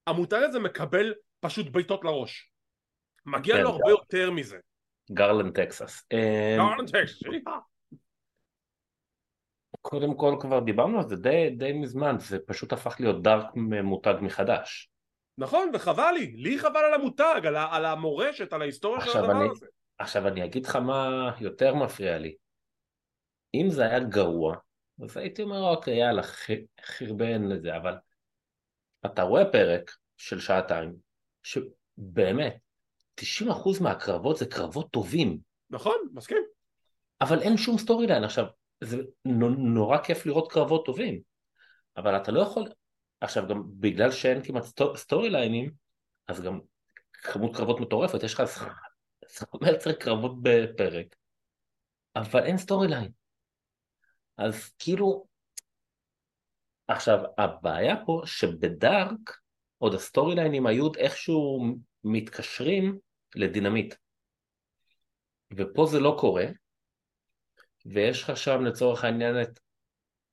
[0.06, 2.52] המותג הזה מקבל פשוט בעיטות לראש.
[3.26, 4.58] מגיע כן, לו הרבה יותר מזה.
[5.12, 6.06] גרלנד טקסס.
[6.56, 7.22] גרלנד טקסס,
[9.80, 13.46] קודם כל כבר דיברנו על זה די, די מזמן, זה פשוט הפך להיות Dark
[13.82, 14.90] מותג מחדש.
[15.38, 19.32] נכון, וחבל לי, לי חבל על המותג, על, ה- על המורשת, על ההיסטוריה של הדבר
[19.32, 19.66] אני, הזה.
[19.98, 22.34] עכשיו אני אגיד לך מה יותר מפריע לי.
[23.54, 24.56] אם זה היה גרוע,
[25.02, 26.22] אז הייתי אומר אוקיי יאללה
[26.84, 27.94] חרבן לזה, אבל
[29.06, 30.94] אתה רואה פרק של שעתיים,
[31.42, 32.56] שבאמת
[33.22, 35.38] 90% מהקרבות זה קרבות טובים,
[35.70, 36.42] נכון, מסכים.
[37.20, 38.24] אבל אין שום story line.
[38.24, 38.46] עכשיו,
[38.80, 41.20] זה נו- נורא כיף לראות קרבות טובים,
[41.96, 42.64] אבל אתה לא יכול...
[43.20, 45.72] עכשיו, גם בגלל שאין כמעט sto- story line ים,
[46.28, 46.60] אז גם
[47.12, 48.42] כמות קרבות מטורפת, יש לך
[49.30, 51.16] 15 קרבות בפרק,
[52.16, 53.10] אבל אין story line.
[54.36, 55.26] אז כאילו...
[56.88, 59.38] עכשיו, הבעיה פה שב Dark,
[59.78, 61.66] עוד ה story line ים היו איכשהו
[62.04, 62.98] מתקשרים
[63.34, 63.94] ל Dynamite.
[65.56, 66.44] ופה זה לא קורה,
[67.86, 69.58] ויש לך שם לצורך העניין את,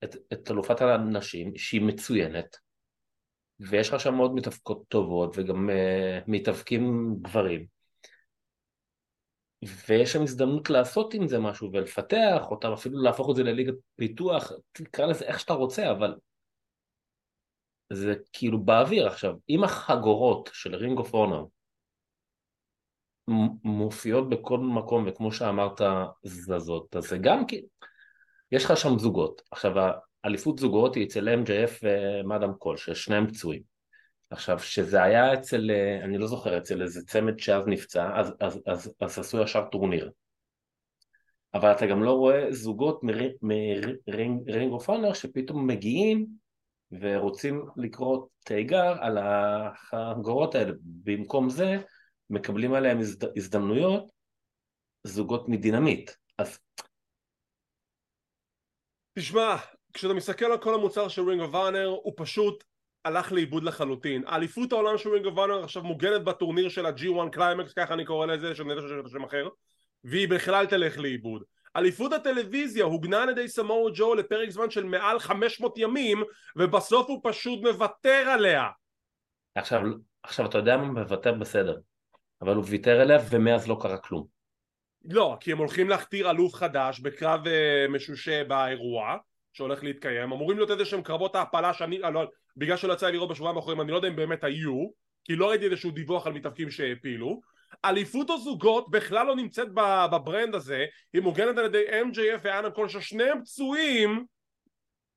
[0.03, 2.57] את, את אלופת הנשים שהיא מצוינת,
[3.59, 7.65] ויש לך שם עוד מתאבקות טובות וגם uh, מתאבקים גברים,
[9.87, 14.51] ויש שם הזדמנות לעשות עם זה משהו ולפתח אותם, אפילו להפוך את זה לליגת פיתוח,
[14.71, 16.15] תקרא לזה איך שאתה רוצה, אבל
[17.93, 21.45] זה כאילו באוויר עכשיו, אם החגורות של רינג אוף אונר
[23.63, 25.81] מופיעות בכל מקום, וכמו שאמרת,
[26.23, 26.95] זזות.
[26.95, 27.61] אז זה גם כי...
[28.51, 29.41] יש לך שם זוגות.
[29.51, 29.73] עכשיו,
[30.23, 33.61] האליפות זוגות היא אצל MJF ואדם קול, ששניהם פצועים.
[34.29, 35.71] עכשיו, שזה היה אצל,
[36.03, 40.11] אני לא זוכר, אצל איזה צמד שאז נפצע, אז, אז, אז, אז עשו ישר טורניר.
[41.53, 43.01] אבל אתה גם לא רואה זוגות
[43.41, 46.27] מ Ring of Honor שפתאום מגיעים
[46.91, 50.71] ורוצים לקרוא תיגר על החגורות האלה.
[50.83, 51.77] במקום זה,
[52.29, 53.37] מקבלים עליהם הזד...
[53.37, 54.11] הזדמנויות
[55.03, 56.11] זוגות מ Dynamite.
[56.37, 56.59] אז...
[59.19, 59.55] תשמע,
[59.93, 62.63] כשאתה מסתכל על כל המוצר של Ring of Honor, הוא פשוט
[63.05, 64.27] הלך לאיבוד לחלוטין.
[64.27, 68.05] אליפות העולם של Ring of Honor עכשיו מוגנת בטורניר של ה- G1 Climax, ככה אני
[68.05, 69.47] קורא לזה, שאני יודע שיש שם אחר,
[70.03, 71.43] והיא בכלל תלך לאיבוד.
[71.75, 76.23] אליפות הטלוויזיה הוגנה על ידי סמואה ג'ו לפרק זמן של מעל 500 ימים,
[76.55, 78.67] ובסוף הוא פשוט מוותר עליה.
[79.55, 79.81] עכשיו,
[80.23, 81.77] עכשיו אתה יודע מה מוותר בסדר.
[82.41, 84.25] אבל הוא ויתר עליה ומאז לא קרה כלום.
[85.05, 89.17] לא, כי הם הולכים להכתיר אלוף חדש בקרב uh, משושה באירוע
[89.53, 92.23] שהולך להתקיים, אמורים להיות איזה שהם קרבות העפלה שאני, לא,
[92.57, 94.87] בגלל שלא יצא לי לראות בשבועיים האחרונים אני לא יודע אם באמת היו,
[95.23, 97.41] כי לא ראיתי איזשהו דיווח על מתאבקים שהעפילו.
[97.85, 99.67] אליפות הזוגות בכלל לא נמצאת
[100.11, 104.25] בברנד הזה, היא מוגנת על ידי MJF ואנה קול ששניהם פצועים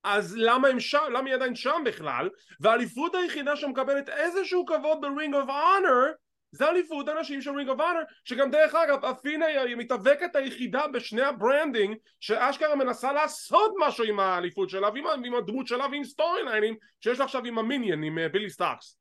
[0.04, 2.28] אז למה הם שם, למה היא עדיין שם בכלל?
[2.60, 6.12] והאליפות היחידה שמקבלת איזשהו כבוד ב Ring of Honor
[6.52, 11.22] זה אליפות הנשים של Ring of Honor שגם דרך אגב אתינה היא המתאבקת היחידה בשני
[11.22, 16.76] הברנדינג שאשכרה מנסה לעשות משהו עם האליפות שלה ועם, ועם הדמות שלה ועם סטורי ליינים
[17.00, 18.98] שיש לה עכשיו עם ה minion עם בילי סטארקס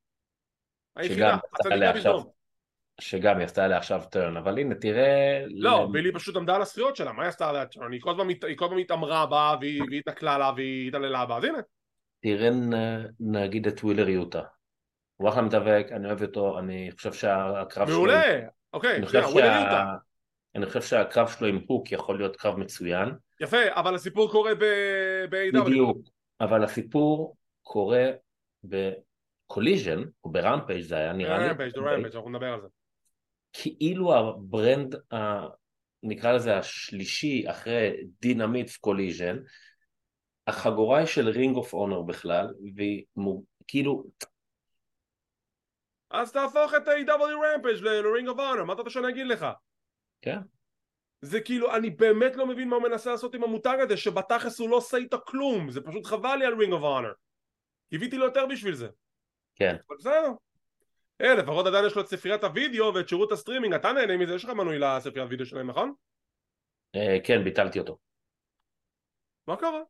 [0.96, 2.24] היחידה, הצדיקה בסדום
[3.00, 5.44] שגם היא עשתה עליה עכשיו turn, אבל הנה תראה...
[5.48, 7.92] לא, בילי פשוט עמדה על הזכויות שלה, מה היא עשתה עליה turn?
[7.92, 8.10] היא כל
[8.70, 11.58] הזמן התעמרה בה והיא התנכלה לה והיא התעללה בה, אז הנה.
[12.22, 12.50] תראה
[13.20, 14.42] נגיד את ווילר יוטה.
[15.22, 17.96] הוא אחלה מתאבק, אני אוהב אותו, אני חושב שהקרב שלו...
[17.96, 18.22] מעולה,
[18.72, 19.94] אוקיי, ווילר יוטה.
[20.54, 23.08] אני חושב שהקרב שלו עם הוק יכול להיות קרב מצוין.
[23.40, 25.64] יפה, אבל הסיפור קורה ב-AEW.
[25.64, 25.98] בדיוק,
[26.40, 28.10] אבל הסיפור קורה
[28.64, 31.48] בקוליז'ן, או ברמפייג' זה היה נראה לי.
[31.48, 32.68] ברמפייג', ברמפייג', אנחנו נדבר על זה.
[33.52, 34.94] כאילו הברנד,
[36.02, 39.38] נקרא לזה השלישי אחרי דינמייט וקוליז'ן,
[40.46, 43.04] החגורה היא של Ring of Honor בכלל, והיא
[43.66, 44.04] כאילו...
[46.12, 49.46] אז תהפוך את ה-AEW רמפייג' ל-Ring of Honor, מה אתה רוצה שאני אגיד לך?
[50.22, 50.38] כן.
[51.20, 54.68] זה כאילו, אני באמת לא מבין מה הוא מנסה לעשות עם המותג הזה, שבתכלס הוא
[54.68, 57.12] לא עושה איתו כלום, זה פשוט חבל לי על Ring of Honor.
[57.90, 58.88] קיוויתי ליותר בשביל זה.
[59.56, 59.76] כן.
[59.88, 60.32] אבל בסדר.
[61.20, 64.44] אה, לפחות עדיין יש לו את ספריית הוידאו ואת שירות הסטרימינג, אתה נהנה מזה, יש
[64.44, 65.94] לך מנוי לספריית וידאו שלהם, נכון?
[66.96, 67.98] אה, כן, ביטלתי אותו.
[69.46, 69.80] מה קרה?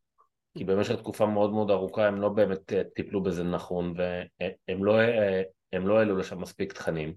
[0.58, 5.00] כי במשך תקופה מאוד מאוד ארוכה הם לא באמת אה, טיפלו בזה נכון, והם לא,
[5.00, 7.14] אה, הם לא העלו לשם מספיק תכנים.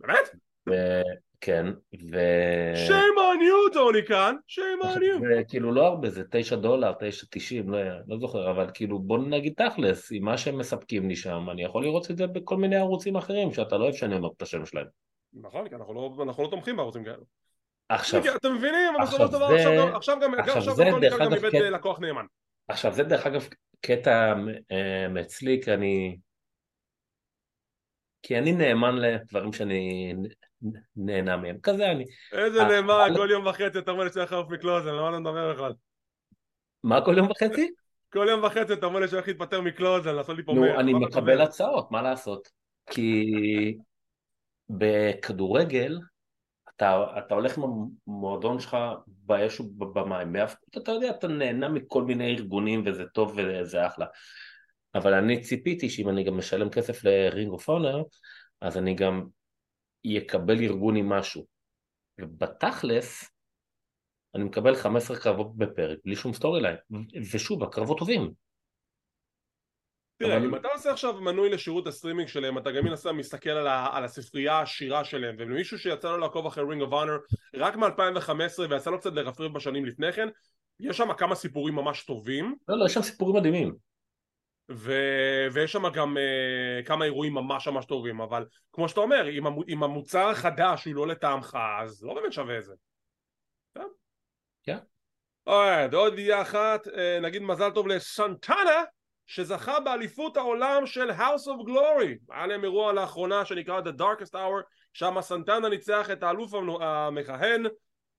[0.00, 0.28] באמת?
[0.68, 1.02] ו-
[1.40, 1.66] כן,
[2.12, 2.16] ו...
[2.88, 5.24] shame on you טוני קאן, shame on you.
[5.40, 9.54] וכאילו לא הרבה, זה תשע דולר, תשע תשעים, לא, לא זוכר, אבל כאילו בוא נגיד
[9.56, 13.16] תכלס, עם מה שהם מספקים לי שם, אני יכול לראות את זה בכל מיני ערוצים
[13.16, 14.86] אחרים, שאתה לא אוהב שאני אומר את השם שלהם.
[15.32, 17.16] נכון, כי אנחנו לא, אנחנו לא תומכים בערוצים כאלה.
[17.88, 18.94] עכשיו, אתם מבינים?
[18.94, 21.62] אבל עכשיו בסופו של דבר עכשיו גם- עכשיו גם עכשיו עכשיו גם איבד כן.
[21.62, 22.24] אה, לקוח נאמן.
[22.68, 23.48] עכשיו זה דרך אגב
[23.80, 24.34] קטע
[24.72, 26.16] אה, מאצלי, כי אני...
[28.26, 30.14] כי אני נאמן לדברים שאני
[30.96, 32.04] נהנה מהם, כזה אני.
[32.32, 35.52] איזה אה, נאמן, כל יום וחצי אתה אומר לי שאני חייב מקלוזן, למה אתה מדבר
[35.54, 35.72] בכלל?
[36.84, 37.70] מה כל יום וחצי?
[38.12, 40.52] כל יום וחצי אתה אומר לי שאני הולך להתפטר מקלוזן, לעשות לי פה.
[40.52, 41.40] נו, אני מקבל?
[41.40, 42.48] הצעות, מה לעשות?
[42.90, 43.24] כי
[44.70, 45.98] בכדורגל,
[46.76, 47.64] אתה, אתה הולך עם
[48.06, 50.44] המועדון שלך באש ובמים,
[50.78, 54.06] אתה יודע, אתה נהנה מכל מיני ארגונים וזה טוב וזה אחלה.
[54.94, 58.02] אבל אני ציפיתי שאם אני גם משלם כסף לרינג אוף אונר,
[58.60, 59.26] אז אני גם
[60.04, 61.46] יקבל ארגון עם משהו.
[62.20, 63.30] ובתכלס,
[64.34, 66.76] אני מקבל 15 קרבות בפרק, בלי שום story line.
[67.32, 68.30] ושוב, הקרבות טובים.
[70.16, 73.50] תראה, אבל- אם אתה עושה עכשיו מנוי לשירות הסטרימינג שלהם, אתה גם מן הסתם מסתכל
[73.50, 77.18] על, ה- על הספרייה העשירה שלהם, ולמישהו שיצא לו לעקוב אחרי Ring of Honor
[77.54, 80.28] רק מ-2015 ויצא לו קצת לרפרף בשנים לפני כן,
[80.80, 83.74] יש שם כמה סיפורים ממש טובים, לא, לא, יש שם סיפורים מדהימים.
[84.70, 84.92] ו...
[85.52, 89.62] ויש שם גם uh, כמה אירועים ממש ממש טובים, אבל כמו שאתה אומר, אם, המו...
[89.68, 92.74] אם המוצר החדש הוא לא לטעמך, אז לא באמת שווה את זה.
[93.74, 93.86] כן.
[94.62, 94.78] כן.
[95.46, 98.84] אוהד, עוד ידיעה אחת, אה, נגיד מזל טוב לסנטנה,
[99.26, 102.18] שזכה באליפות העולם של House of Glory.
[102.30, 107.66] היה להם אירוע לאחרונה שנקרא The Darkest Hour, שם סנטנה ניצח את האלוף המכהן,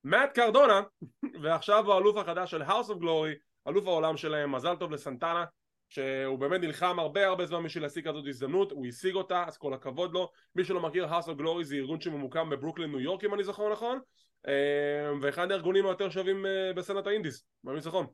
[0.04, 0.82] מאט קרדונה,
[1.42, 3.36] ועכשיו הוא האלוף החדש של House of Glory,
[3.68, 5.46] אלוף העולם שלהם, מזל טוב לסנטנה.
[5.90, 9.74] שהוא באמת נלחם הרבה הרבה זמן בשביל להשיג כזאת הזדמנות, הוא השיג אותה, אז כל
[9.74, 10.30] הכבוד לו.
[10.56, 13.72] מי שלא מכיר, House of Glory זה ארגון שממוקם בברוקלין, ניו יורק, אם אני זוכר
[13.72, 14.00] נכון,
[14.48, 18.06] אה, ואחד הארגונים היותר שווים אה, בסצנת ה indies, נכון.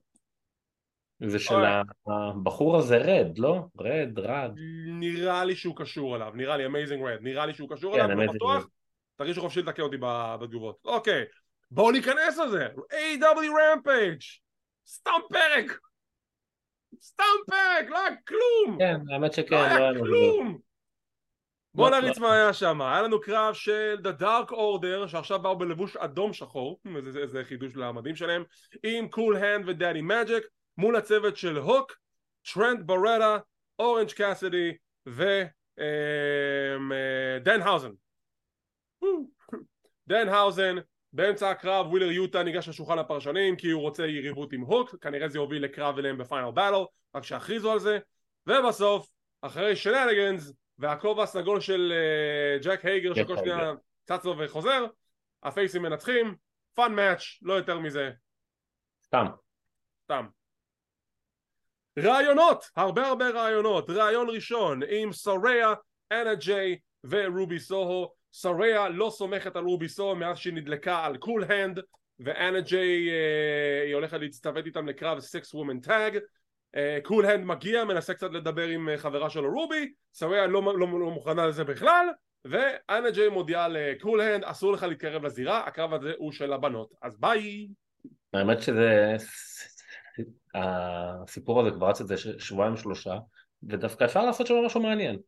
[1.28, 1.56] זה של.
[2.08, 3.66] הבחור הזה רד, לא?
[3.80, 4.52] רד, רד.
[5.00, 8.18] נראה לי שהוא קשור אליו, נראה לי Amazing Red, נראה לי שהוא קשור כן, אליו,
[8.18, 8.68] Amazing בטוח.
[9.16, 9.98] תרגישו חופשי לתקן אותי
[10.42, 10.78] בתגובות.
[10.86, 11.24] אוקיי,
[11.72, 14.26] בואו ניכנס לזה, AEW Rampage,
[14.88, 15.80] סתם פרק,
[17.02, 18.78] סתם פרק, לא היה כלום.
[18.80, 20.58] כן, האמת שכן, לא לא היה לנו כלום!
[21.74, 22.28] בוא לא, נריץ לא.
[22.28, 26.80] מה היה שם, היה לנו קרב של The Dark Order שעכשיו באו בלבוש אדום שחור,
[27.26, 28.44] זה, חידוש למדים שלהם,
[28.84, 30.44] עם קול האנד ודני מג'יק,
[30.78, 31.98] מול הצוות של הוק,
[32.54, 33.38] טרנט ברטה,
[33.80, 35.52] אורנג' קאסידי ודן
[37.62, 37.92] האוזן.
[40.08, 40.76] דנהאוזן,
[41.14, 45.38] באמצע הקרב ווילר יוטה ניגש לשולחן הפרשנים כי הוא רוצה יריבות עם הוק, כנראה זה
[45.38, 46.84] יוביל לקרב אליהם ב Final Battle,
[47.16, 48.00] רק שיכריזו על זה,
[48.48, 53.74] ובסוף, אחרי shenanigans והכובע הסגול של אה, ג'ק הייגר שכל שנייה הייגר.
[54.06, 54.86] צץ לו וחוזר,
[55.44, 56.36] הפייסים מנצחים,
[56.74, 58.12] fun match, לא יותר מזה,
[59.04, 59.26] סתם.
[60.04, 60.26] סתם.
[62.00, 65.74] ראיונות, הרבה הרבה ראיונות, ראיון ראשון עם סראיה,
[66.12, 71.44] אנה ג'יי ורובי סוהו, סראיה לא סומכת על רובי סוהו מאז שהיא נדלקה על קול
[71.44, 71.80] האנד
[72.20, 76.20] ואנה ג'יי אה, היא הולכת להצטוות איתם לקרב סקס וומן טאג
[77.04, 79.94] קול הנד מגיע מנסה קצת לדבר עם אה, חברה שלו רובי.
[80.14, 82.08] סראיה לא, לא, לא מוכנה לזה בכלל
[82.46, 86.94] ואנה ג'יי מודיעה לקול האנד אסור לך להתקרב לזירה הקרב הזה הוא של הבנות.
[87.02, 87.68] אז ביי.
[88.34, 89.16] האמת שזה...
[90.56, 93.18] הסיפור הזה כבר רץ את זה שבועיים שלושה,
[93.64, 95.20] ודווקא אפשר לעשות שם משהו מעניין.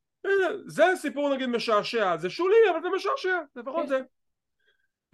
[0.66, 3.88] זה סיפור נגיד משעשע, זה שולי אבל זה משעשע, לפחות.
[3.88, 4.00] זה.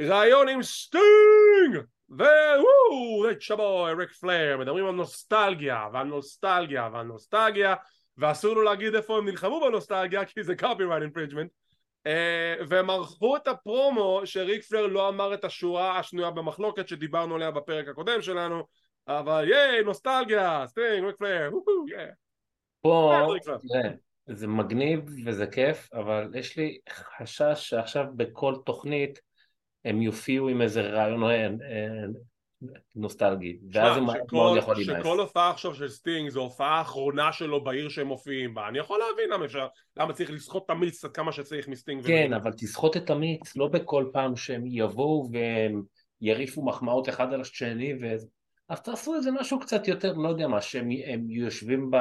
[0.02, 1.78] ראיון עם סטינג!
[2.10, 7.76] ווואו, nature boy, ריק פלייר, מדברים על נוסטלגיה, ועל נוסטלגיה, ועל נוסטלגיה,
[8.17, 11.60] ואסור לו להגיד איפה הם נלחמו בנוסטלגיה כי זה copyright infringement.
[12.08, 17.52] Uh, והם ערכו את הפרומו שריק פלייר לא אמר את השורה השנויה במחלוקת שדיברנו עליה
[17.52, 18.63] בפרק הקודם שלנו
[19.08, 22.08] אבל ייי נוסטלגיה סטינג ריק פלר וואו, ייי.
[22.82, 23.13] פה
[24.32, 29.20] זה מגניב וזה כיף, אבל יש לי חשש שעכשיו בכל תוכנית
[29.86, 31.50] הם יופיעו עם איזה ראיון אה, אה,
[32.96, 35.00] נוסטלגי, ואז שמע, מאוד שכל, יכול להימאס.
[35.00, 39.00] שכל הופעה עכשיו של סטינג זו הופעה האחרונה שלו בעיר שהם מופיעים בה אני יכול
[39.00, 42.98] להבין למה אפשר למה צריך לסחוט את המיץ עד כמה שצריך מסטינג כן, אבל תסחוט
[42.98, 45.82] את המיץ, לא בכל פעם שהם יבואו והם
[46.22, 47.94] יריפו מחמאות אחד על השני.
[48.70, 50.89] אז תעשו איזה משהו קצת יותר, לא יודע מה, שהם
[51.30, 51.92] יושבים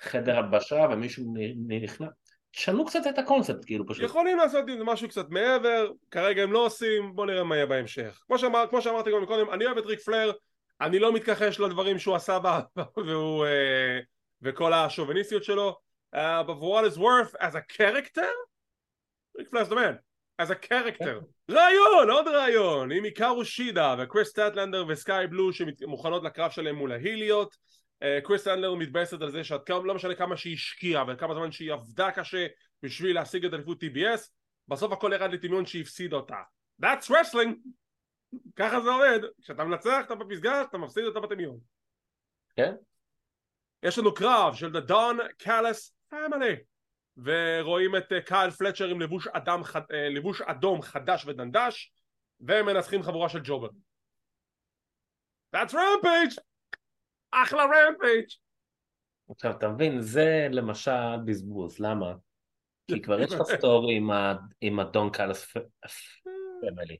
[0.00, 1.34] בחדר הלבשה ומישהו
[1.68, 2.08] נכנס,
[2.52, 4.04] תשנו קצת את הקונספט כאילו פשוט.
[4.04, 7.66] יכולים לעשות עם זה משהו קצת מעבר, כרגע הם לא עושים, בוא נראה מה יהיה
[7.66, 8.22] בהמשך.
[8.26, 10.32] כמו, שאמר, כמו שאמרתי גם קודם, אני אוהב את ריק פלר,
[10.80, 12.60] אני לא מתכחש לדברים שהוא עשה בה,
[13.06, 14.04] והוא, uh,
[14.42, 15.76] וכל השוביניסטיות שלו,
[16.14, 18.30] uh, but what is worth as a character,
[19.38, 19.94] ריק פלר זה man,
[20.42, 21.24] as a character.
[21.50, 27.56] רעיון, עוד רעיון, עם עיקרו שידה וקריס סטטלנדר וסקאי בלו שמוכנות לקרב שלהם מול ההיליות.
[28.24, 31.72] קריס סטטלנדר מתבאסת על זה שעד כמה, לא משנה כמה שהיא השקיעה וכמה זמן שהיא
[31.72, 32.46] עבדה קשה
[32.82, 34.20] בשביל להשיג את אליפות TBS,
[34.68, 36.36] בסוף הכל ירד לטמיון שהיא הפסידה אותה.
[36.82, 37.54] That's wrestling!
[38.56, 41.58] ככה זה עובד, כשאתה מנצח אתה בפסגה, אתה מפסיד אותה בטמיון.
[42.56, 42.74] כן.
[43.82, 46.56] יש לנו קרב של The Don Callis Family
[47.16, 51.92] ורואים את אה, קייל פלצ'ר עם לבוש, אדם, אה, לבוש אדום חדש ודנדש
[52.40, 53.68] והם מנצחים חבורה של jobber.
[55.56, 56.49] That's rampage!
[57.30, 58.26] אחלה רמפייג'!
[59.30, 62.14] עכשיו אתה מבין, זה למשל בזבוז, למה?
[62.86, 64.10] כי כבר יש לך story עם,
[64.60, 65.46] עם ה Don Callis
[66.60, 66.96] Family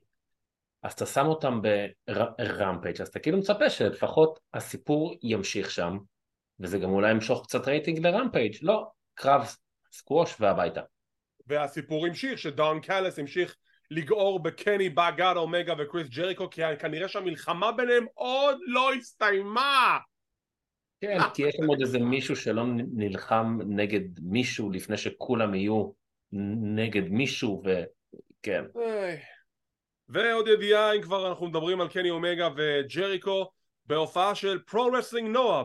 [0.83, 5.97] אז אתה שם אותם ברמפייג' אז אתה כאילו מצפה שלפחות הסיפור ימשיך שם
[6.59, 9.55] וזה גם אולי ימשוך קצת רייטינג לרמפייג' לא, קרב
[9.91, 10.81] סקווש והביתה.
[11.47, 13.55] והסיפור המשיך, שדון קאליס המשיך
[13.91, 19.99] לגעור בקני באגאד אומגה וקריס ג'ריקו כי כנראה שהמלחמה ביניהם עוד לא הסתיימה
[21.01, 25.91] כן, כי יש שם עוד איזה מישהו שלא נלחם נגד מישהו לפני שכולם יהיו
[26.75, 28.63] נגד מישהו וכן.
[30.09, 33.51] ועוד ידיעה אם כבר אנחנו מדברים על קני אומגה וג'ריקו
[33.85, 35.63] בהופעה של פרו-רסלינג נועה,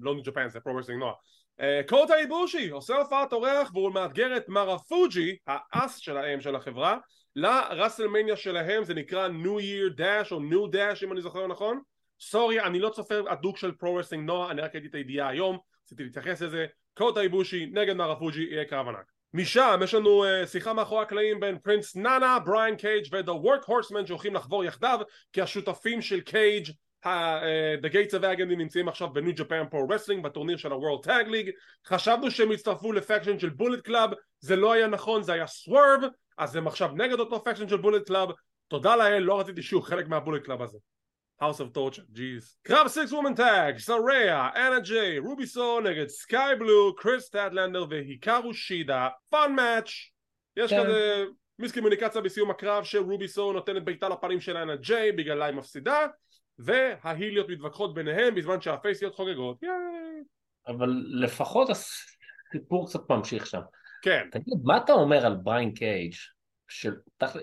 [0.00, 1.14] לא ניו ג'פן זה פרו-רסלינג נועה
[1.60, 6.98] אה, קוטה איבושי עושה הופעת אורח והוא מאתגר את מרופוג'י, ה ace שלהם של החברה,
[7.36, 11.80] לראסלמניה שלהם, זה נקרא New Year Dash או New Dash אם אני זוכר נכון.
[12.20, 16.04] sorry, אני לא צופה הדוק של פרו-רסלינג נועה, אני רק ראיתי את הידיעה היום, רציתי
[16.04, 16.66] להתייחס לזה.
[16.94, 19.12] קוטה איבושי נגד מרופוג'י יהיה קרב ענק.
[19.34, 24.06] משם יש לנו uh, שיחה מאחורי הקלעים בין פרינס נאנה, בריין קייג' ו-The Work Horseman
[24.06, 25.00] שהולכים לחבור יחדיו
[25.32, 26.68] כי השותפים של קייג'
[27.06, 31.28] אה, The Gates of Agony נמצאים עכשיו בניו ג'פן פרו רסלינג בטורניר של ה-World Tag
[31.28, 31.50] League
[31.86, 36.00] חשבנו שהם יצטרפו ל faction של בולט קלאב זה לא היה נכון זה היה swerve
[36.38, 38.28] אז הם עכשיו נגד אותו faction של בולט קלאב
[38.68, 40.78] תודה לאל לא רציתי שיהיו חלק מהבולט קלאב הזה
[41.42, 42.58] House of Torture, jeez.
[42.62, 48.54] קרב six woman tag, סריה, אנה ג'יי, רובי סוהו נגד סקאי בלו, קריס סטטלנדר והיקארו
[48.54, 49.90] שידה, fun match
[50.56, 50.84] יש כן.
[50.84, 51.24] כזה
[51.58, 56.06] מיסקומוניקציה בסיום הקרב שרוביסו נותנת בעיטה לפנים של אנה ג'יי בגללה היא מפסידה
[56.58, 59.62] וההיליות מתווכחות ביניהם בזמן שהפייסיות חוגגות.
[59.62, 59.72] ייי
[60.66, 63.60] אבל לפחות הסיפור קצת ממשיך שם.
[64.02, 64.28] כן.
[64.30, 66.12] תגיד מה אתה אומר על בריין קייג'
[66.68, 66.92] של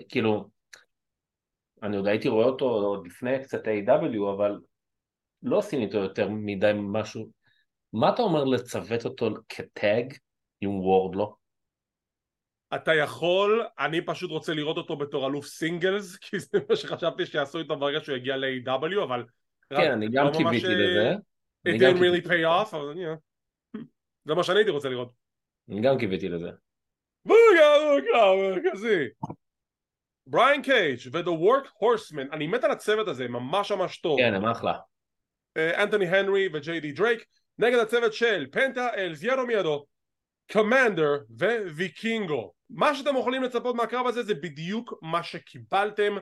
[0.08, 0.50] כאילו
[1.82, 4.60] אני עוד הייתי רואה אותו עוד לפני קצת A.W אבל
[5.42, 7.30] לא עושים איתו יותר מדי משהו
[7.92, 10.14] מה אתה אומר לצוות אותו כטאג
[10.60, 11.36] עם וורדלו?
[12.74, 17.58] אתה יכול, אני פשוט רוצה לראות אותו בתור אלוף singles, כי זה מה שחשבתי שיעשו
[17.58, 19.24] איתו ברגע שהוא יגיע ל- AEW, אבל...
[19.70, 21.14] כן, אני גם לא קיוויתי לזה.
[21.68, 23.18] It didn't really pay off, אבל yeah.
[24.24, 25.12] זה מה שאני הייתי רוצה לראות.
[25.68, 26.50] אני גם קיוויתי לזה.
[28.36, 29.08] מרכזי.
[30.26, 34.18] בריין קייג' ו-The Work Horseman, אני מת על הצוות הזה, ממש ממש טוב.
[34.18, 34.74] כן, הם אחלה.
[35.56, 37.24] אנתוני הנרי וג'יי די דרייק,
[37.58, 39.86] נגד הצוות של פנטה אלזיירו מידו,
[40.52, 41.18] קומנדר
[41.76, 42.52] וויקינגו.
[42.70, 46.16] מה שאתם יכולים לצפות מהקרב הזה זה בדיוק מה שקיבלתם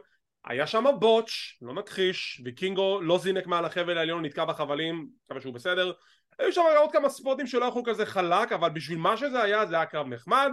[0.44, 5.54] היה שם בוטש, לא נכחיש, ויקינגו לא זינק מעל החבל העליון, נתקע בחבלים, מקווה שהוא
[5.54, 5.92] בסדר
[6.38, 9.74] היו שם עוד כמה ספוטים שלא הלכו כזה חלק, אבל בשביל מה שזה היה, זה
[9.76, 10.50] היה קרב נחמד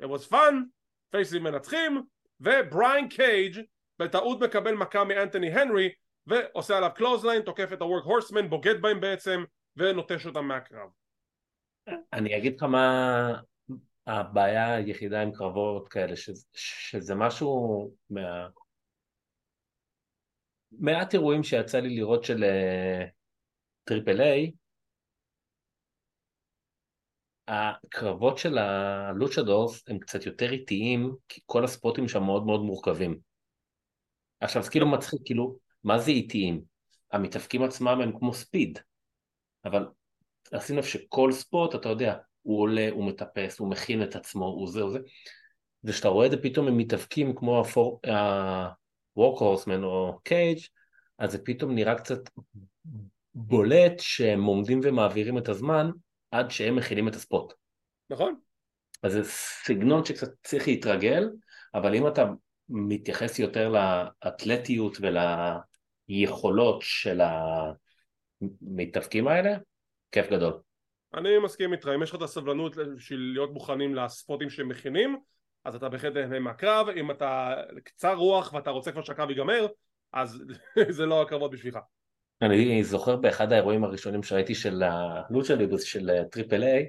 [0.00, 0.54] It was fun,
[1.10, 2.02] פייסים מנצחים,
[2.40, 3.60] ובריין קייג'
[3.98, 5.88] בטעות מקבל מכה מאנתוני הנרי
[6.26, 9.44] ועושה עליו clothesline, תוקף את הוורק הורסמן, בוגד בהם בעצם
[9.76, 10.88] ונוטש אותם מהקרב.
[12.12, 13.34] אני אגיד לך מה
[14.06, 18.48] הבעיה היחידה עם קרבות כאלה, שזה, שזה משהו מה...
[20.72, 22.44] מעט אירועים שיצא לי לראות של
[23.84, 24.52] טריפל uh, איי,
[27.48, 33.18] הקרבות של הלוצ'דורס הם קצת יותר איטיים, כי כל הספוטים שם מאוד מאוד מורכבים.
[34.40, 36.62] עכשיו זה כאילו מצחיק, כאילו, מה זה איטיים?
[37.12, 38.78] המתאפקים עצמם הם כמו ספיד,
[39.64, 39.86] אבל
[40.52, 44.82] לב שכל ספוט, אתה יודע, הוא עולה, הוא מטפס, הוא מכין את עצמו, הוא זה,
[44.82, 44.98] הוא זה.
[45.84, 47.62] וכשאתה רואה את זה פתאום הם מתאבקים כמו
[48.06, 49.40] ה-Walk
[49.82, 50.58] או קייג',
[51.18, 52.18] אז זה פתאום נראה קצת
[53.34, 55.90] בולט שהם עומדים ומעבירים את הזמן
[56.30, 57.52] עד שהם מכינים את הספוט.
[58.10, 58.34] נכון.
[59.02, 61.30] אז זה סגנון שקצת צריך להתרגל,
[61.74, 62.24] אבל אם אתה
[62.68, 64.98] מתייחס יותר לאתלטיות
[66.08, 67.20] וליכולות של
[68.40, 69.56] המתאבקים האלה,
[70.12, 70.60] כיף גדול.
[71.14, 75.18] אני מסכים איתך, אם יש לך את הסבלנות בשביל להיות מוכנים לספוטים שהם מכינים
[75.64, 77.54] אז אתה בהחלט נהנה מהקרב, אם אתה
[77.84, 79.66] קצר רוח ואתה רוצה כבר שהקרב ייגמר
[80.12, 80.42] אז
[80.96, 81.78] זה לא הקרבות בשבילך.
[82.42, 86.88] אני זוכר באחד האירועים הראשונים שראיתי של הלוצ'ה ליברה של טריפל איי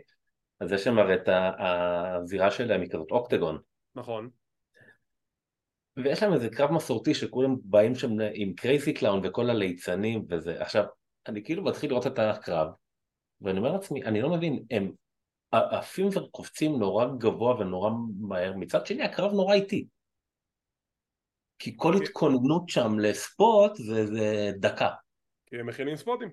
[0.59, 1.29] אז יש שם הרי את
[1.59, 3.57] הזירה שלהם היא כזאת octagon.
[3.95, 4.29] נכון.
[5.97, 10.61] ויש להם איזה קרב מסורתי שכולם באים שם עם קרייזי קלאון וכל הליצנים וזה.
[10.61, 10.83] עכשיו,
[11.27, 12.67] אני כאילו מתחיל לראות את הקרב
[13.41, 14.91] ואני אומר לעצמי, אני לא מבין, הם
[15.51, 19.87] עפים וקופצים נורא גבוה ונורא מהר, מצד שני הקרב נורא איטי.
[21.59, 22.07] כי כל אוקיי.
[22.07, 24.89] התכוננות שם ל spot זה, זה דקה.
[25.49, 26.29] כי הם מכינים ספוטים.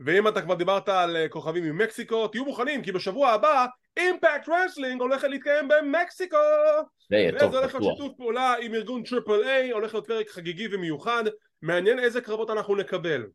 [0.00, 3.66] ואם אתה כבר דיברת על אה, כוכבים ממקסיקו, תהיו מוכנים כי בשבוע הבא
[3.96, 6.36] אימפקט רסלינג הולכת להתקיים במקסיקו!
[7.10, 7.96] זה יהיה טוב, וזה הולך להיות בטוח.
[7.96, 11.24] שיתוף פעולה עם ארגון טריפל איי, הולך להיות פרק חגיגי ומיוחד,
[11.62, 13.26] מעניין איזה קרבות אנחנו נקבל.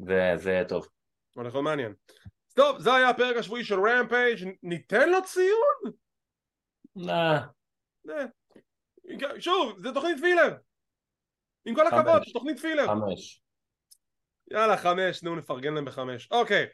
[0.00, 0.88] וזה יהיה טוב.
[1.34, 1.94] הולך להיות מעניין.
[2.54, 5.92] טוב, זה היה הפרק השבועי של רמפייג', ניתן לו ציון?
[7.10, 7.40] אה,
[9.38, 10.56] שוב, זה תוכנית filler.
[11.66, 11.86] עם כל.
[11.86, 12.86] הכבוד, תוכנית filler.
[12.86, 13.40] חמש.
[14.50, 16.28] יאללה, חמש, נו נפרגן להם בחמש.
[16.30, 16.66] אוקיי,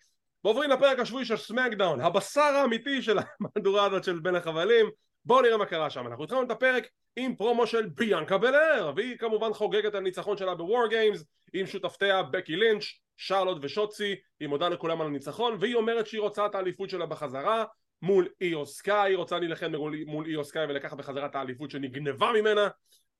[0.45, 4.87] ועוברים לפרק השבועי של סמקדאון, הבשר האמיתי של המהדורה הזאת של בין החבלים.
[5.25, 6.07] בואו נראה מה קרה שם.
[6.07, 10.55] אנחנו התחלנו את הפרק עם פרומו של ביאנקה בלר, והיא כמובן חוגגת על ניצחון שלה
[10.55, 12.85] בוור גיימס, עם שותפתיה בקי לינץ',
[13.17, 17.65] שרלוט ושוצי, היא מודה לכולם על הניצחון, והיא אומרת שהיא רוצה את האליפות שלה בחזרה,
[18.03, 22.33] מול איו סקאי, היא רוצה להילחם מול, מול איו סקאי ולקחת בחזרה את האליפות שנגנבה
[22.33, 22.69] ממנה.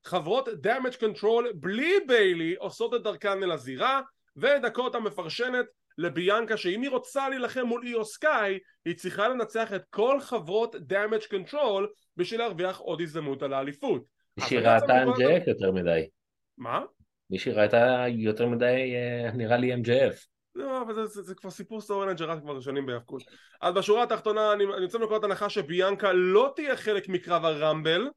[0.05, 4.01] חברות דאמג' קונטרול בלי ביילי עושות את דרכן אל הזירה,
[4.37, 5.67] ודקוטה מפרשנת
[5.99, 11.25] לביאנקה שאם היא רוצה להילחם מול איו סקאי היא צריכה לנצח את כל חברות דאמג'
[11.31, 14.05] קונטרול בשביל להרוויח עוד הזדמנות על האליפות.
[14.37, 16.09] מישהי ראתה MJF יותר מדי.
[16.59, 16.83] מה?
[17.31, 20.27] מישהי ראתה יותר מדי, אה, נראה לי MJF.
[20.55, 23.23] לא, אבל זה, זה, זה כבר סיפור storyline שרץ כבר שנים בהיאבקות.
[23.61, 28.09] אז בשורה התחתונה אני, אני יוצא מנקודת הנחה שביאנקה לא תהיה חלק מקרב הרמבל,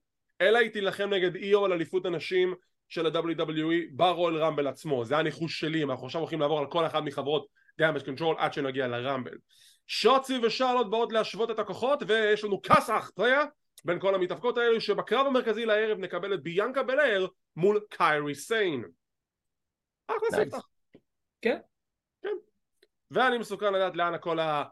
[0.47, 2.53] אלא היא תילחם נגד איו על אליפות הנשים
[2.89, 5.05] של ה-WWE ברול רמבל עצמו.
[5.05, 8.53] זה הניחוש שלי, אם אנחנו עכשיו הולכים לעבור על כל אחת מחברות דאמג' קונטרול עד
[8.53, 9.37] שנגיע לרמבל.
[9.87, 13.43] שוצי ושרלוט באות להשוות את הכוחות ויש לנו כסח, אתה יודע?
[13.85, 18.83] בין כל המתאבקות האלו שבקרב המרכזי לערב נקבל את ביאנקה בלר מול קיירי סיין.
[20.07, 20.29] אחלה.
[20.31, 20.67] ספתח.
[21.41, 21.57] כן.
[22.21, 22.35] כן.
[23.11, 24.63] ואני מסוקרן לדעת לאן כל, אה,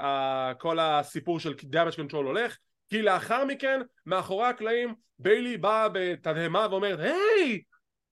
[0.00, 2.58] ה, כל הסיפור של damage control הולך
[2.88, 7.62] כי לאחר מכן מאחורי הקלעים ביילי באה בתדהמה ואומרת היי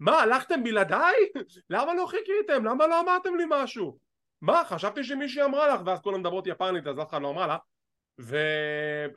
[0.00, 1.14] מה הלכתם בלעדיי?
[1.70, 2.64] למה לא חיכיתם?
[2.64, 3.98] למה לא אמרתם לי משהו?
[4.42, 7.56] מה חשבתי שמישהי אמרה לך ואז כולם מדברות יפנית אז אף אחד לא אמרה לה
[8.20, 8.36] ו...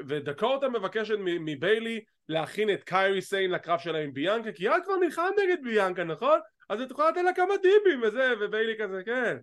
[0.07, 5.29] ודקוטה מבקשת מביילי להכין את קיירי סיין לקרב שלה עם ביאנקה כי את כבר נלחם
[5.43, 6.39] נגד ביאנקה נכון?
[6.69, 9.37] אז את יכולה לתת לה כמה דיבים וזה וביילי כזה כן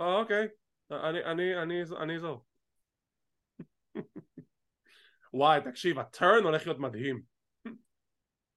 [0.00, 0.48] אה אוקיי
[0.90, 2.44] אני אני אני אני אזור
[5.38, 7.20] וואי תקשיב ה turn הולך להיות מדהים.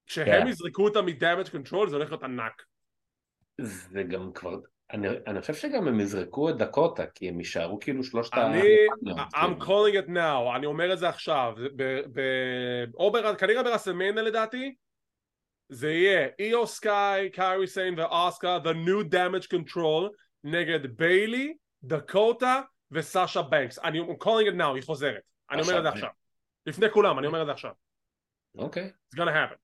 [0.06, 0.48] כשהם כן.
[0.48, 2.64] יזרקו אותה מדאמג' קונטרול זה הולך להיות ענק.
[3.62, 4.60] זה גם כבר,
[4.92, 8.46] אני, אני חושב שגם הם יזרקו את דקוטה, כי הם יישארו כאילו שלושת ה...
[8.48, 8.62] אני,
[9.34, 14.24] I'm calling it now, אני אומר את זה עכשיו, ב- ב- או בר- כנראה ברסלמניה
[14.24, 14.76] לדעתי,
[15.70, 20.10] זה יהיה איו סקאי, קיירי סיין ואוסקה, the new damage control,
[20.44, 21.54] נגד ביילי,
[21.84, 22.62] דקוטה
[22.92, 25.22] וסאשה בנקס, אני I'm calling it now, היא חוזרת,
[25.52, 26.10] אני אומר את זה עכשיו,
[26.66, 27.72] לפני כולם, אני אומר את זה עכשיו,
[28.58, 28.92] אוקיי.
[29.16, 29.58] it's gonna happen,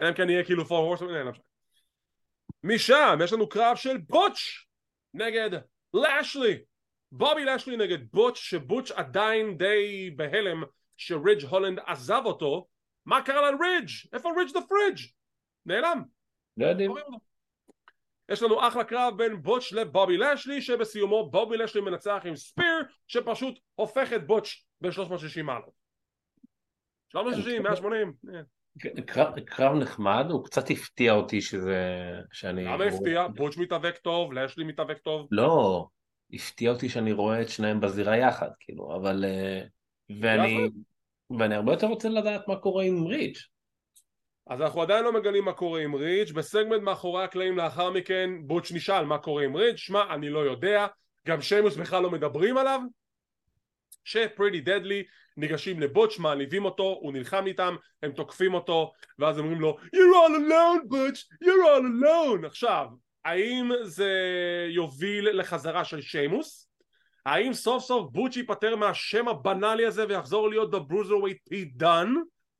[0.00, 1.44] אלא אם כן יהיה כאילו four horsemen, אין, לא משנה.
[2.64, 4.68] משם יש לנו קרב של בוטש
[5.14, 5.50] נגד
[5.94, 6.64] לאשלי
[7.12, 10.62] בובי לאשלי נגד בוטש שבוטש עדיין די בהלם
[10.96, 12.68] שרידג' הולנד עזב אותו
[13.06, 13.88] מה קרה לרידג'?
[14.12, 15.00] איפה רידג' דה פרידג'?
[15.66, 16.02] נעלם
[16.56, 16.94] לא יודעים.
[18.28, 23.58] יש לנו אחלה קרב בין בוטש לבובי לאשלי שבסיומו בובי לאשלי מנצח עם ספיר שפשוט
[23.74, 25.84] הופך את בוטש ב-360 מעלות
[27.12, 28.40] 360, 180 אה.
[29.06, 31.78] קרב, קרב נחמד, הוא קצת הפתיע אותי שזה...
[32.32, 32.64] שאני...
[32.64, 33.28] למה הפתיע?
[33.28, 35.86] בוטש מתאבק טוב, לאשלי מתאבק טוב לא,
[36.32, 39.24] הפתיע אותי שאני רואה את שניהם בזירה יחד, כאילו, אבל...
[39.24, 39.60] אה,
[40.20, 40.70] ואני...
[41.38, 43.48] ואני הרבה יותר רוצה לדעת מה קורה עם ריץ'.
[44.46, 48.72] אז אנחנו עדיין לא מגלים מה קורה עם ריץ', בסגמנט מאחורי הקלעים לאחר מכן בוטש
[48.72, 50.86] נשאל מה קורה עם ריץ', שמע אני לא יודע,
[51.26, 52.80] גם שיימוס בכלל לא מדברים עליו
[54.04, 55.02] שפריטי דדלי
[55.36, 60.50] ניגשים לבוטש, מעליבים אותו, הוא נלחם איתם, הם תוקפים אותו ואז אומרים לו You're all
[60.50, 62.86] alone בוטש, you're all alone עכשיו,
[63.24, 64.10] האם זה
[64.68, 66.68] יוביל לחזרה של שיימוס?
[67.26, 72.10] האם סוף סוף בוצ'י ייפטר מהשם הבנאלי הזה ויחזור להיות Bruiserweight P Done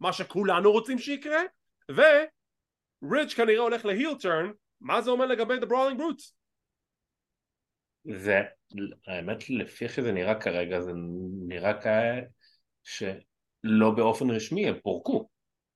[0.01, 1.41] מה שכולנו רוצים שיקרה
[1.89, 6.44] וריץ' כנראה הולך להיל טרן מה זה אומר לגבי The Brawling Brutes?
[8.05, 8.41] זה,
[9.07, 10.93] האמת לפי איך שזה נראה כרגע זה
[11.49, 12.21] נראה כאלה
[12.83, 15.29] שלא באופן רשמי הם פורקו.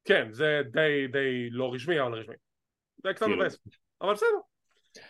[0.05, 2.35] כן זה די די לא רשמי אבל רשמי.
[3.03, 3.39] זה קצת כאילו.
[3.39, 3.59] מבאס.
[4.01, 4.27] אבל בסדר.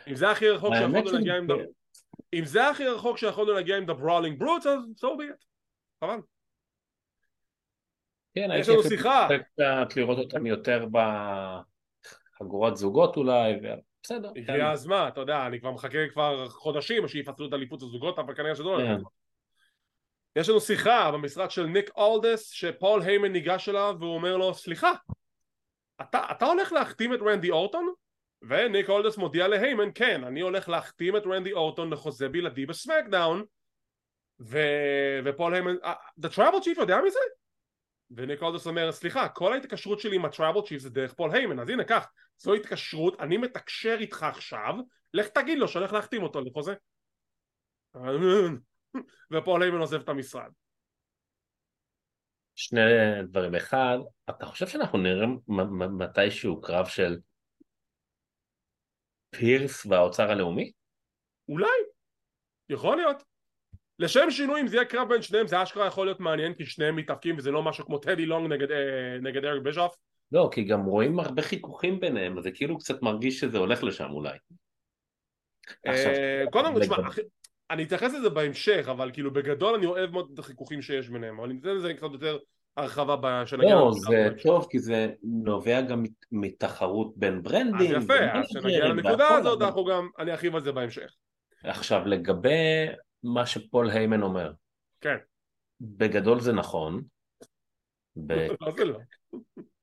[0.08, 1.46] אם זה הכי רחוק שיכולנו להגיע עם
[2.34, 5.44] אם זה הכי רחוק שיכולנו להגיע עם The Brawling Brutes אז so be it.
[6.04, 6.20] חבל.
[8.34, 9.28] כן, יש הייתי לנו שיחה.
[9.30, 10.86] מצפה קצת לראות אותם יותר
[12.40, 13.54] בחגורת זוגות אולי,
[14.02, 14.30] בסדר.
[14.36, 18.54] הגיע הזמן, אתה יודע, אני כבר מחכה כבר חודשים שיפצלו את אליפות הזוגות, אבל כנראה
[18.54, 19.02] שזה לא הולך כן.
[20.36, 24.92] יש לנו שיחה במשרד של ניק אולדס, שפול היימן ניגש אליו והוא אומר לו, סליחה,
[26.00, 27.92] אתה, אתה הולך להחתים את רנדי אורטון?
[28.42, 33.44] וניק אולדיס מודיע להיימן, כן, אני הולך להחתים את רנדי אורטון לחוזה בלעדי בסמקדאון,
[34.40, 34.58] ו...
[35.24, 37.18] ופול היימן, "אה, The Tribal Chief יודע מזה?
[38.10, 41.68] וניק אולדיס אומר, סליחה, כל ההתקשרות שלי עם ה-Tribal Chief זה דרך פול היימן, אז
[41.68, 42.06] הנה, קח,
[42.38, 44.74] זו התקשרות, אני מתקשר איתך עכשיו,
[45.14, 46.74] לך תגיד לו שהולך להחתים אותו לחוזה.
[49.32, 50.52] ופול היימן עוזב את המשרד.
[52.54, 52.80] שני
[53.24, 53.54] דברים.
[53.54, 53.98] אחד,
[54.30, 55.26] אתה חושב שאנחנו נראה
[55.98, 57.16] מתישהו קרב של
[59.30, 60.72] פירס והאוצר הלאומי?
[61.48, 61.78] אולי,
[62.68, 63.22] יכול להיות.
[63.98, 66.96] לשם שינוי אם זה יהיה קרב בין שניהם זה אשכרה יכול להיות מעניין כי שניהם
[66.96, 69.96] מתאפקים וזה לא משהו כמו טדי לונג נגד, אה, נגד אריק בישוף
[70.32, 74.10] לא, כי גם רואים הרבה חיכוכים ביניהם, אז זה כאילו קצת מרגיש שזה הולך לשם
[74.10, 74.38] אולי.
[75.84, 76.96] עכשיו, אה, קודם כל, תשמע,
[77.70, 81.48] אני אתייחס לזה בהמשך אבל כאילו בגדול אני אוהב מאוד את החיכוכים שיש ביניהם אבל
[81.48, 82.38] ניתן לזה קצת יותר
[82.76, 84.28] הרחבה כשנגיע לא, זה.
[84.42, 88.02] טוב, כי זה נובע גם מת- מתחרות בין אז ברנדים.
[88.02, 91.14] יפה, אז כשנגיע לנקודה הזאת אנחנו גם, אני ארחיב על זה בהמשך.
[91.64, 92.86] עכשיו, לגבי
[93.22, 94.52] מה שפול היימן אומר,
[95.00, 95.16] כן.
[95.80, 97.02] בגדול זה נכון.
[98.16, 98.32] ב...
[98.32, 98.98] לא, זה לא.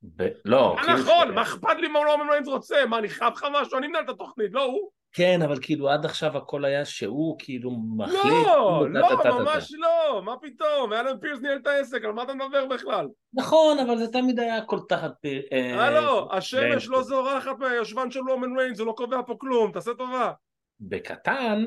[0.01, 0.27] ב...
[0.45, 2.85] לא, מה כאילו נכון, מה אכפת לי מה רומן ריינס רוצה?
[2.89, 3.77] מה, אני חייב לך משהו?
[3.77, 4.89] אני מנהל את התוכנית, לא הוא.
[5.11, 8.23] כן, אבל כאילו עד עכשיו הכל היה שהוא כאילו מחליט.
[8.23, 10.93] לא, לא, ממש לא, מה פתאום?
[10.93, 13.07] אדם פירס ניהל את העסק, על מה אתה מדבר בכלל?
[13.33, 15.11] נכון, אבל זה תמיד היה הכל תחת...
[15.51, 16.87] אה, הלו, השמש ריינס.
[16.87, 20.31] לא זורחת מהישבן של רומן ריינס, הוא לא קובע פה כלום, תעשה טובה.
[20.79, 21.65] בקטן,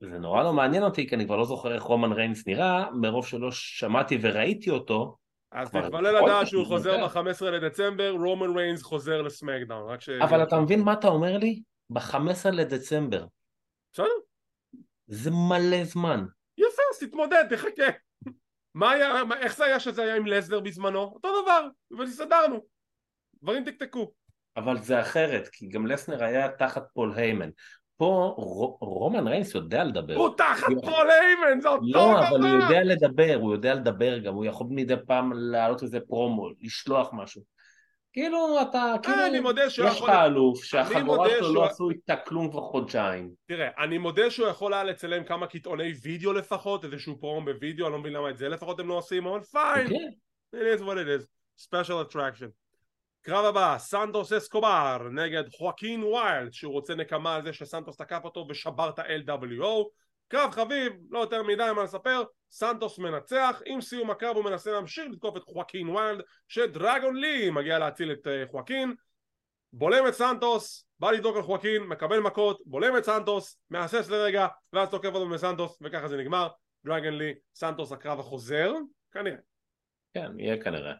[0.00, 3.26] זה נורא לא מעניין אותי, כי אני כבר לא זוכר איך רומן ריינס נראה, מרוב
[3.26, 5.16] שלא שמעתי וראיתי אותו.
[5.52, 7.20] אז תתפלא לדעת שהוא חוזר זה.
[7.20, 10.08] ב-15 לדצמבר, רומן ריינס חוזר לסמקדאון, רק ש...
[10.08, 11.62] אבל אתה מבין מה אתה אומר לי?
[11.90, 13.26] ב-15 לדצמבר.
[13.92, 14.06] בסדר,
[15.06, 16.24] זה מלא זמן.
[16.58, 17.98] יפה, אז תתמודד, תחכה.
[18.74, 20.98] מה היה, מה- איך זה היה שזה היה עם לסנר בזמנו?
[21.02, 22.64] אותו דבר, והסתדרנו.
[23.42, 24.12] דברים תקתקו.
[24.56, 27.50] אבל זה אחרת, כי גם לסנר היה תחת פול היימן.
[28.00, 30.14] פה רו- רומן ריינס יודע לדבר.
[30.14, 30.66] הוא תחת.
[30.66, 32.48] פול היימן, זה אותו לא, אבל הוא דבר.
[32.48, 37.42] יודע לדבר, הוא יודע לדבר גם, הוא יכול מדי פעם להעלות איזה פרומו, לשלוח משהו.
[38.12, 42.16] כאילו, אתה, כאילו, אני מודה שהוא יש לך אלוף שהחבורה מודה שלו לא עשו איתה
[42.16, 43.30] כלום כבר חודשיים.
[43.46, 47.92] תראה, אני מודה שהוא יכול היה לצלם כמה קטעי וידאו לפחות, איזשהו פרומו בווידאו, אני
[47.92, 50.08] לא מבין למה את זה לפחות הם לא עושים, אבל fine, כן,
[50.56, 51.26] it is what it is,
[51.66, 52.48] special attraction.
[53.22, 58.46] קרב הבא, סנטוס אסקובר נגד חואקין ויילד, שהוא רוצה נקמה על זה שסנטוס תקף אותו
[58.48, 59.88] ושבר את ה-LWO.
[60.28, 65.04] קרב חביב, לא יותר מדי מה לספר, סנטוס מנצח, עם סיום הקרב הוא מנסה להמשיך
[65.12, 68.94] לתקוף את חואקין ויילד, שדרגון לי מגיע להציל את אה, חואקין,
[69.72, 74.88] בולם את סנטוס, בא לדרוך על חואקין, מקבל מכות, בולם את סנטוס, מהסס לרגע, ואז
[74.88, 76.48] תוקף אותו סנטוס, וככה זה נגמר.
[76.84, 78.72] דרגון לי, סנטוס הקרב החוזר,
[79.12, 79.36] כנראה.
[80.14, 80.92] כן, יהיה כנראה.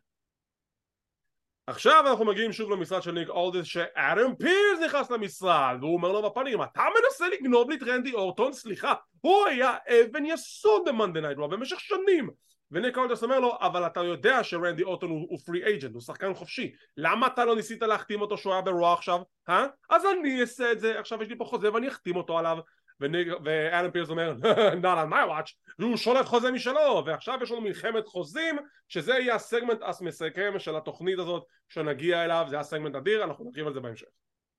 [1.67, 6.31] עכשיו אנחנו מגיעים שוב למשרד של ניק אולדיס שאדם פירס נכנס למשרד והוא אומר לו
[6.31, 11.21] בפנים אתה מנסה לגנוב לי את רנדי אורטון סליחה הוא היה אבן יסוד ב Monday
[11.21, 12.31] Night במשך שנים
[12.71, 16.35] וניק אולדיס אומר לו אבל אתה יודע שרנדי אורטון הוא, הוא free agent הוא שחקן
[16.35, 19.21] חופשי למה אתה לא ניסית להחתים אותו שהוא היה ב Raw עכשיו?
[19.49, 19.67] אה?
[19.91, 22.59] אז אני אעשה את זה עכשיו יש לי פה חוזה ואני אחתים אותו עליו
[23.01, 24.35] ואדם פירס אומר
[24.83, 25.55] not on my watch.
[25.79, 28.57] והוא שולף חוזה משלו ועכשיו יש לנו מלחמת חוזים
[28.89, 33.67] שזה יהיה הסגמנט המסכם של התוכנית הזאת כשנגיע אליו זה היה סגמנט אדיר אנחנו נרחיב
[33.67, 34.07] על זה בהמשך.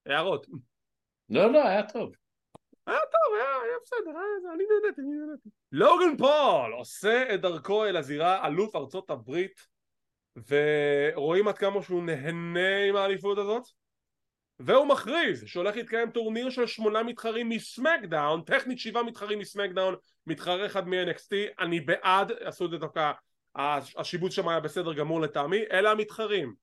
[0.06, 0.48] הערות?
[1.30, 2.12] לא, לא, היה טוב.
[2.88, 5.50] היה טוב היה, היה בסדר היה, אני נהניתי אני נהניתי.
[5.72, 9.68] לוגן פול עושה את דרכו אל הזירה אלוף ארצות הברית
[10.50, 13.64] ורואים עד כמה שהוא נהנה עם האליפות הזאת
[14.66, 19.96] והוא מכריז שהולך להתקיים טורניר של שמונה מתחרים מסמקדאון טכנית שבעה מתחרים מסמקדאון
[20.28, 23.12] מתחרה אחד מ-NXT אני בעד עשו את זה דווקא
[23.56, 25.62] הש- השיבוץ שם היה בסדר גמור לטעמי.
[25.72, 26.54] אלה המתחרים.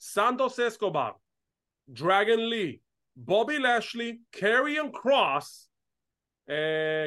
[0.00, 1.10] סנטוס אסקובר
[1.88, 2.78] דרגון לי
[3.16, 5.70] בובי לשלי קריון קרוס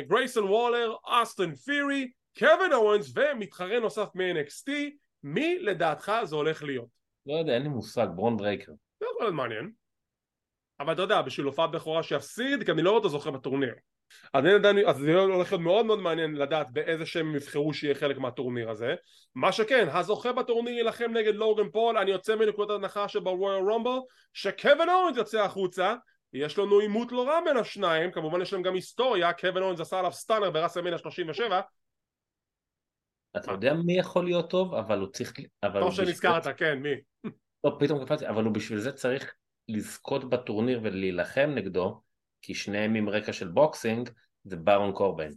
[0.08, 4.72] גרייסון וולר, אסטון פירי, קווין אוונס ומתחרה נוסף מ-NXT
[5.24, 6.88] מי לדעתך זה הולך להיות?
[7.26, 8.72] לא יודע, אין לי מושג, ברון ברייקר.
[9.00, 9.72] זה יכול להיות מעניין
[10.80, 13.74] אבל אתה יודע, בשביל הופעת בכורה שיפסיד, כי אני לא רואה אותו זוכה בטורניר.
[14.34, 17.96] אז, אני, אז זה הולך להיות מאוד מאוד מעניין לדעת באיזה שם הם יבחרו שיהיה
[17.96, 18.96] חלק מהטורניר הזה.
[19.36, 24.00] מה שכן, הזוכה בטורניר יילחם נגד לוגן פול אני יוצא מנקודת הנחה שברויאל רמבל
[24.34, 25.96] שקווין אוונס יוצא החוצה
[26.34, 30.00] יש לנו עימות לא רע בין השניים כמובן יש להם גם היסטוריה קווין אוונס עשה
[30.00, 31.62] עליו stunner ברסלמניה 37
[33.38, 35.34] אתה יודע מי יכול להיות טוב, אבל הוא צריך...
[35.80, 36.90] טוב שנזכרת, כן, מי?
[37.64, 39.34] לא, פתאום קפצתי, אבל הוא בשביל זה צריך
[39.70, 42.02] לזכות בטורניר ולהילחם נגדו,
[42.42, 44.10] כי שניהם עם רקע של boxing,
[44.44, 45.30] זה בארון קורבין.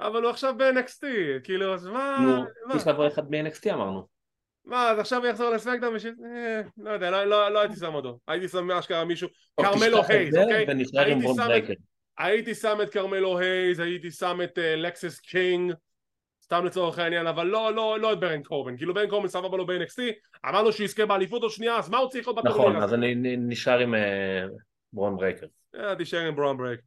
[0.00, 1.04] אבל הוא עכשיו ב-NXT,
[1.44, 2.18] כאילו, אז מה...
[2.20, 4.06] נו, צריך לבוא אחד מ-NXT אמרנו.
[4.64, 6.14] מה, אז עכשיו הוא יחזור לסמקדאון בשביל...
[6.24, 8.18] אה, לא יודע, לא, לא, לא הייתי שם אותו.
[8.28, 9.28] הייתי שם אשכרה מישהו...
[9.60, 10.66] כרמלו הייז, אוקיי?
[12.18, 15.72] הייתי שם את כרמלו הייז, הייתי שם את לקסיס קינג,
[16.50, 19.66] סתם לצורך העניין, אבל לא, לא, לא את בארון קורבין, כאילו בארון קורבין סבבה לו
[19.66, 20.02] ב-NXT,
[20.48, 23.78] אמרנו שיזכה באליפות עוד שנייה, אז מה הוא צריך עוד בטורניר נכון, אז אני נשאר
[23.78, 24.44] עם אה,
[24.92, 25.46] ברון ברייקר.
[25.74, 26.82] אה, תישאר עם ברון ברייקר.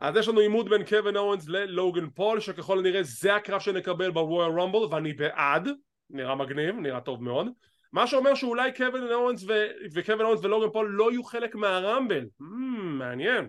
[0.00, 4.50] אז יש לנו עימות בין קווין אוונס ללוגן פול, שככל הנראה זה הקרב שנקבל ברויאל
[4.50, 5.68] רמבל, ואני בעד,
[6.10, 7.46] נראה מגניב, נראה טוב מאוד.
[7.92, 9.44] מה שאומר שאולי קווין אוונס
[9.94, 12.24] וקווין אוונס ולוגן פול לא יהיו חלק מהרמבל.
[12.40, 12.44] Hmm,
[12.82, 13.48] מעניין.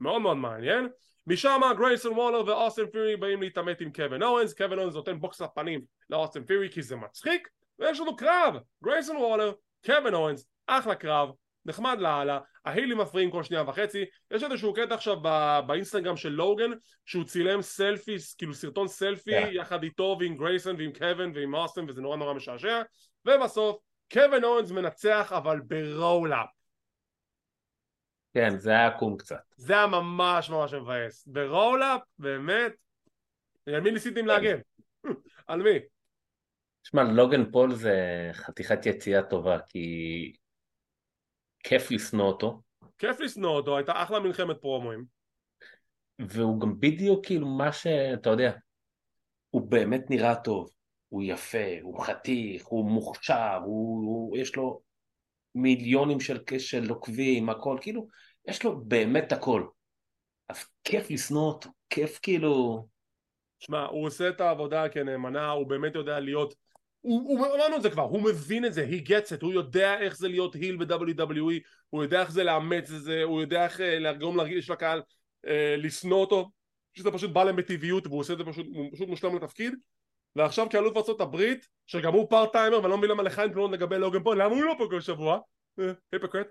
[0.00, 0.88] מאוד מאוד מעניין.
[1.26, 5.80] משם גרייסון וולר ואוסטין פירי באים להתעמת עם קווין אוונס, קווין אוונס נותן בוקס לפנים
[6.10, 7.48] לאוסטין פירי כי זה מצחיק,
[7.78, 8.54] ויש לנו קרב,
[8.84, 9.52] גרייסון וולר,
[9.86, 11.30] קווין אוונס, אחלה קרב,
[11.66, 15.16] נחמד לאללה, ההילים מפריעים כל שנייה וחצי, יש איזשהו קטע עכשיו
[15.66, 16.70] באינסטגרם של לוגן
[17.06, 19.48] שהוא צילם סלפי, כאילו סרטון סלפי yeah.
[19.52, 22.82] יחד איתו ועם גרייסון ועם קווין ועם אוסטין וזה נורא נורא משעשע,
[23.26, 23.76] ובסוף
[24.12, 26.48] קווין אוונס מנצח אבל ב roll-up
[28.34, 29.42] כן, זה היה עקום קצת.
[29.56, 31.26] זה היה ממש ממש מבאס.
[31.26, 32.72] ב roll-up, באמת,
[33.66, 34.58] על מי ניסיתם להגן?
[35.46, 35.78] על מי?
[36.82, 40.32] תשמע, לוגן פול זה חתיכת יציאה טובה, כי
[41.58, 42.60] כיף לשנוא אותו.
[42.98, 45.04] כיף לשנוא אותו, הייתה אחלה מלחמת פרומואים.
[46.18, 48.52] והוא גם בדיוק כאילו מה שאתה יודע,
[49.50, 50.70] הוא באמת נראה טוב,
[51.08, 54.80] הוא יפה, הוא חתיך, הוא מוכשר, הוא, הוא יש לו
[55.54, 58.08] מיליונים של כשל עוקבים, הכל, כאילו,
[58.48, 59.66] יש לו באמת הכל.
[60.48, 62.86] אז כיף לשנוא אותו, כיף כאילו...
[63.58, 66.54] שמע, הוא עושה את העבודה כנאמנה, הוא באמת יודע להיות...
[67.00, 70.16] הוא, אמרנו את זה כבר, הוא מבין את זה, he gets it, הוא יודע איך
[70.16, 73.98] זה להיות היל ב-WWE, הוא יודע איך זה לאמץ את זה, הוא יודע איך אה,
[73.98, 75.02] לגרום להרגיש לקהל
[75.46, 76.50] אה, לשנוא אותו,
[76.94, 79.74] שזה פשוט בא להם בטבעיות והוא עושה את זה פשוט, הוא פשוט מושלם לתפקיד
[80.36, 83.70] ועכשיו כאלוף ארצות הברית, שגם הוא part timer ואני לא מבין למה לך אין תלונות
[83.70, 85.38] לגבי לוגן פול, למה הוא לא פה כל שבוע?
[86.12, 86.46] hypocrite.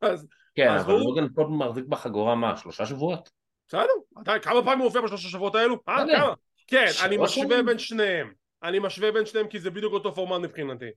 [0.00, 1.00] אז, כן, אבל הוא...
[1.00, 3.30] לוגן פול מחזיק בחגורה מה, שלושה שבועות?
[3.68, 5.78] בסדר, כמה פעמים הוא הופיע בשלושה שבועות האלו?
[5.88, 6.34] אה, כמה?
[6.66, 8.32] כן, אני משווה בין שניהם.
[8.62, 10.90] אני משווה בין שניהם כי זה בדיוק אותו פורמט מבחינתי.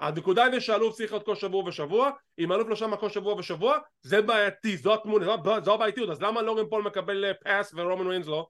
[0.00, 3.78] הנקודה היא שאלוף צריך להיות כל שבוע ושבוע, אם אלוף לא שם כל שבוע ושבוע,
[4.02, 8.46] זה בעייתי, זו התמונה, זו הבעייתיות, אז למה לוגן פול מקבל pass ורומן ריינס לא?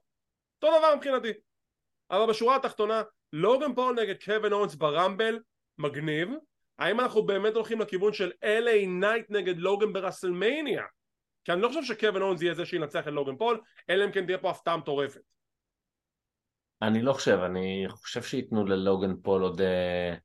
[0.63, 1.31] אותו דבר מבחינתי.
[2.11, 3.03] אבל בשורה התחתונה,
[3.33, 5.39] לוגן פול נגד קווין אוונס ב Rumble,
[5.77, 6.29] מגניב.
[6.79, 10.83] האם אנחנו באמת הולכים לכיוון של LA Knight נגד לוגן ב WrestleMania?
[11.43, 14.25] כי אני לא חושב שקווין אוונס יהיה זה שינצח את לוגן פול, אלא אם כן
[14.25, 15.21] תהיה פה הפתעה מטורפת.
[16.81, 20.15] אני לא חושב, אני חושב שייתנו ללוגן פול עוד אה,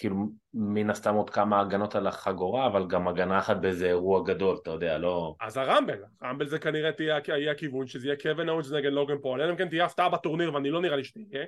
[0.00, 0.16] כאילו
[0.54, 4.70] מן הסתם עוד כמה הגנות על החגורה, אבל גם הגנה אחת באיזה אירוע גדול, אתה
[4.70, 5.34] יודע, לא...
[5.40, 8.92] אז ה Rumble, ה Rumble זה כנראה תהיה, יהיה הכיוון, שזה יהיה קווין אונס נגד
[8.92, 11.44] לוגן פול, אלא אם כן תהיה הפתעה בטורניר, ואני לא נראה לי שתהיה.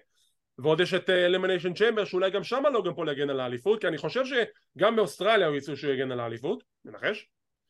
[0.59, 3.89] ועוד יש את Elimination אה, Chamber, שאולי גם שם לוגן פול יגן על האליפות, כי
[3.89, 7.29] אני חושב שגם באוסטרליה הוא יצאו שהוא יגן על האליפות, מנחש?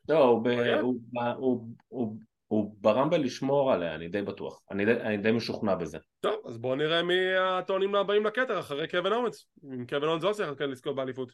[0.09, 0.49] לא, הוא, ב...
[0.81, 0.95] הוא,
[1.37, 2.17] הוא, הוא,
[2.53, 4.61] הוא ב Rumble לשמור עליה, אני די בטוח.
[4.71, 5.99] אני די, אני די משוכנע בזה.
[6.21, 9.47] טוב, אז בואו נראה מי הטוענים הבאים לכתר אחרי קווין אוונס.
[9.65, 11.33] אם קווין אוונס לא צריך לזכות באליפות.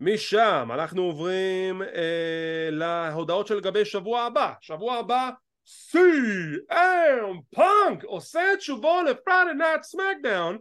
[0.00, 4.52] משם אנחנו עוברים אה, להודעות שלגבי שבוע הבא.
[4.60, 5.30] שבוע הבא
[5.66, 10.58] CM פאנק עושה את שובו ל Friday Night SmackDown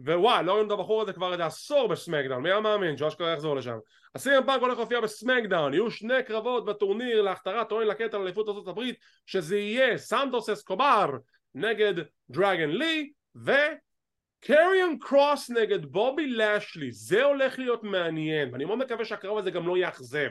[0.00, 3.56] ווואי, לא רואים את הבחור הזה כבר איזה עשור ב SmackDown, מי המאמין שאשכרה יחזור
[3.56, 3.78] לשם.
[4.14, 8.68] הסי.אם פאנק הולך להופיע ב SmackDown, יהיו שני קרבות בטורניר להכתרת טוען לכתר לאליפות ארצות
[8.68, 8.96] הברית,
[9.26, 11.10] שזה יהיה סנטוס אסקובר
[11.54, 11.94] נגד
[12.30, 19.38] דרגן לי, וקריון קרוס נגד בובי לשלי, זה הולך להיות מעניין, ואני מאוד מקווה שהקרב
[19.38, 20.28] הזה גם לא יאכזב.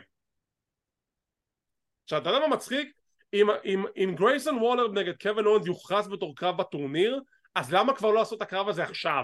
[2.03, 2.91] עכשיו, אתה יודע מה מצחיק?
[3.33, 7.21] אם, אם, אם גרייסון וולר נגד קווין אורנס יוכרז בתור קרב בטורניר,
[7.55, 9.23] אז למה כבר לא לעשות את הקרב הזה עכשיו?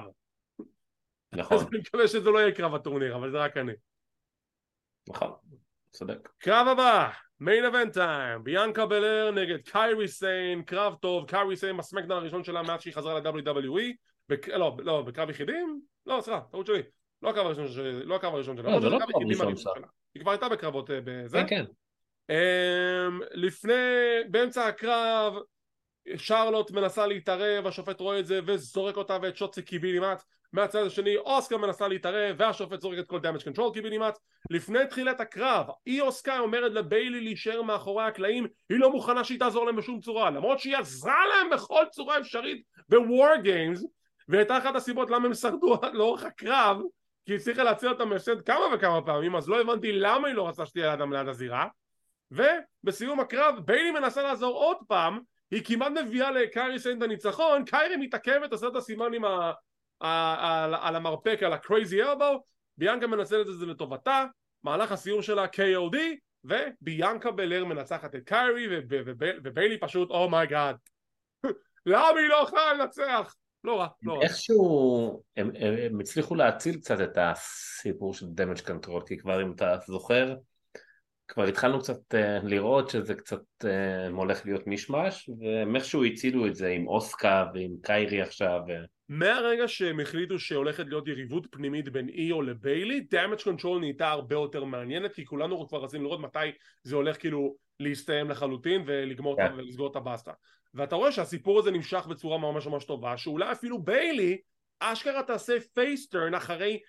[1.36, 1.58] נכון.
[1.58, 3.74] אז אני מקווה שזה לא יהיה קרב הטורניר, אבל זה רק אני.
[5.10, 5.32] נכון,
[5.92, 6.30] צודק.
[6.38, 7.10] קרב הבא,
[7.40, 12.62] מיין אבנט טיים, ביאנקה בלר נגד קיירי סיין, קרב טוב, קיירי סיין בסמקדאון הראשון שלה
[12.64, 13.94] מאז שהיא חזרה ל-WWE,
[14.30, 14.48] בק...
[14.48, 15.82] לא, לא, בקרב יחידים?
[16.06, 16.82] לא, סליחה, טעות שלי,
[17.22, 19.88] לא הקרב הראשון שלה, לא הקרב הראשון שלה, לא, זה לא הקרב קרב הראשון שלה,
[20.16, 21.66] היא כבר הייתה בקרבות אה, בזה, כן, כן.
[22.30, 23.74] אמ, לפני,
[24.30, 25.34] באמצע הקרב,
[26.16, 30.24] שרלוט מנסה להתערב, השופט רואה את זה וזורק אותה ואת שוצי קיבינימט
[30.54, 34.18] מהצד השני אסקה מנסה להתערב והשופט זורק את כל Damage Control קיבינימט
[34.50, 39.66] לפני תחילת הקרב איו סקאי אומרת לביילי להישאר מאחורי הקלעים היא לא מוכנה שהיא תעזור
[39.66, 43.86] להם בשום צורה למרות שהיא עזרה להם בכל צורה אפשרית ב WarGames
[44.28, 46.78] והייתה אחת הסיבות למה הם שרדו לאורך הקרב
[47.26, 50.48] כי היא הצליחה להציל אותם מהפסד כמה וכמה פעמים אז לא הבנתי למה היא לא
[50.48, 51.68] רצתה שתהיה לידם ליד הזירה.
[52.32, 55.20] ובסיום הקרב ביילי מנסה לעזור עוד פעם
[55.52, 59.52] היא כמעט מביאה לקיירי סיין את הניצחון, קיירי מתעכבת, עושה את הסימן עם ה...
[60.04, 62.40] על, על המרפק, על ה-crazy elbow,
[62.78, 64.26] ביאנקה מנצלת את זה לטובתה,
[64.64, 65.98] מהלך הסיום שלה KOD,
[66.44, 68.68] וביאנקה בלר מנצחת את קיירי,
[69.44, 70.76] וביילי פשוט, oh my
[71.46, 71.50] god,
[71.86, 73.36] למה היא לא יכולה לנצח?
[73.64, 74.24] לא רע, לא רע.
[74.24, 79.52] איכשהו הם, הם, הם הצליחו להציל קצת את הסיפור של Damage Control, כי כבר אם
[79.52, 80.36] אתה זוכר,
[81.34, 83.68] כבר התחלנו קצת אה, לראות שזה קצת אה,
[84.12, 88.60] הולך להיות מישמש, והם איכשהו הצילו את זה עם אסקה ועם קיירי עכשיו.
[89.10, 94.64] מהרגע שהם החליטו שהולכת להיות יריבות פנימית בין איו לביילי, Damage Control נהייתה הרבה יותר
[94.64, 96.40] מעניינת, כי כולנו כבר רצינו לראות מתי
[96.84, 99.48] זה הולך כאילו להסתיים לחלוטין ולגמור yeah.
[99.48, 99.54] כן.
[99.58, 100.32] ולסגור את הבאסטה.
[100.74, 104.38] ואתה רואה שהסיפור הזה נמשך בצורה ממש ממש טובה, שאולי אפילו ביילי
[104.80, 106.80] אשכרה תעשה face turn אחרי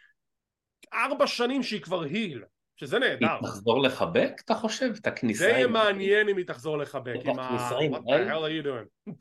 [0.93, 2.43] ארבע שנים שהיא כבר heel.
[2.77, 3.27] שזה נהדר.
[3.31, 4.93] היא תחזור לחבק, אתה חושב?
[5.01, 5.45] את הכניסה...
[5.45, 7.15] זה יהיה מעניין אם היא תחזור לחבק.
[7.17, 9.13] את הכניסה עם What the hell are you doing?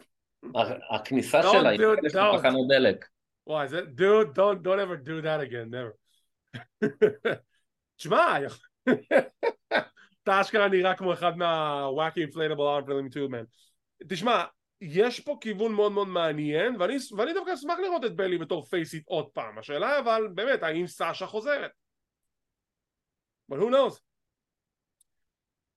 [0.90, 3.06] הכניסה שלה היא יש לה תחנות דלק.
[3.48, 3.82] וואי, זה...
[3.82, 5.94] dude, don't, don't ever do that again, never.
[7.98, 8.38] תשמע,
[10.24, 13.46] אתה אשכרה נראה כמו אחד מה-wacky inflatable arm filling tube man.
[14.10, 14.44] תשמע,
[14.82, 19.04] יש פה כיוון מאוד מאוד מעניין, ואני, ואני דווקא אשמח לראות את בלי בתור פייסיט
[19.06, 19.58] עוד פעם.
[19.58, 21.72] השאלה אבל, באמת, האם סאשה חוזרת?
[23.54, 24.00] But who knows?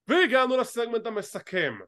[0.07, 1.79] והגענו לסגמנט המסכם.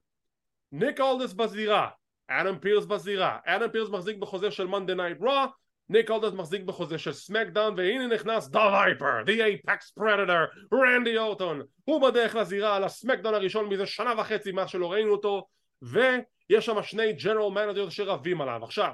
[0.71, 1.89] ניק אלדיס בזירה
[2.29, 3.37] אדם פירס בזירה.
[3.45, 5.45] אדם פירס מחזיק בחוזה של Monday Night Raw
[5.89, 11.61] ניק אלדיס מחזיק בחוזה של SmackDown והנה נכנס The Viper The Apex Predator רנדי אורטון.
[11.83, 15.47] הוא בדרך לזירה על ה SmackDown הראשון מזה שנה וחצי מאז שלא ראינו אותו
[15.81, 18.63] ויש שם שני general manager שרבים עליו.
[18.63, 18.91] עכשיו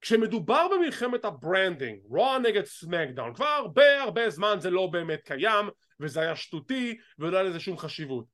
[0.00, 5.66] כשמדובר במלחמת ה branding, Raw נגד SmackDown, כבר הרבה הרבה זמן זה לא באמת קיים,
[6.00, 8.24] וזה היה שטותי, ולא היה לזה שום חשיבות.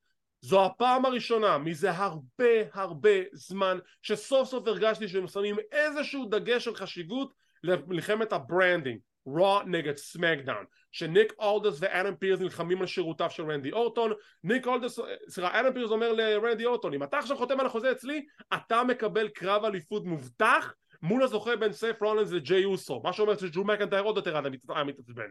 [0.41, 6.75] זו הפעם הראשונה מזה הרבה הרבה זמן שסוף סוף הרגשתי שהם שמים איזשהו דגש של
[6.75, 13.51] חשיבות למלחמת ה branding, Raw נגד SmackDown, שניק אלדיס ואדם פירס נלחמים על שירותיו של
[13.51, 14.13] רנדי אורטון,
[14.45, 14.99] ניק אלדיס,
[15.29, 19.29] סליחה, אדם פירס אומר לרנדי אורטון, אם אתה עכשיו חותם על החוזה אצלי, אתה מקבל
[19.29, 20.73] קרב אליפות מובטח
[21.03, 23.01] מול הזוכה בין סת' רולינס לג'יי אוסו.
[23.05, 24.37] מה שאומר שדרו מקינטייר עוד יותר
[24.69, 25.31] היה מתעצבן.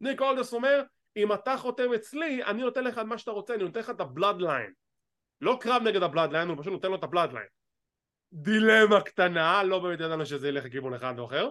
[0.00, 0.82] ניק אלדיס אומר
[1.16, 4.40] אם אתה חותם אצלי אני נותן לך מה שאתה רוצה אני נותן לך את ה
[4.40, 4.72] Bloodline
[5.40, 7.46] לא קרב נגד ה Bloodline הוא פשוט נותן לו את ה Bloodline
[8.32, 11.48] דילמה קטנה לא באמת ידענו שזה ילך לכיוון אחד או אחר.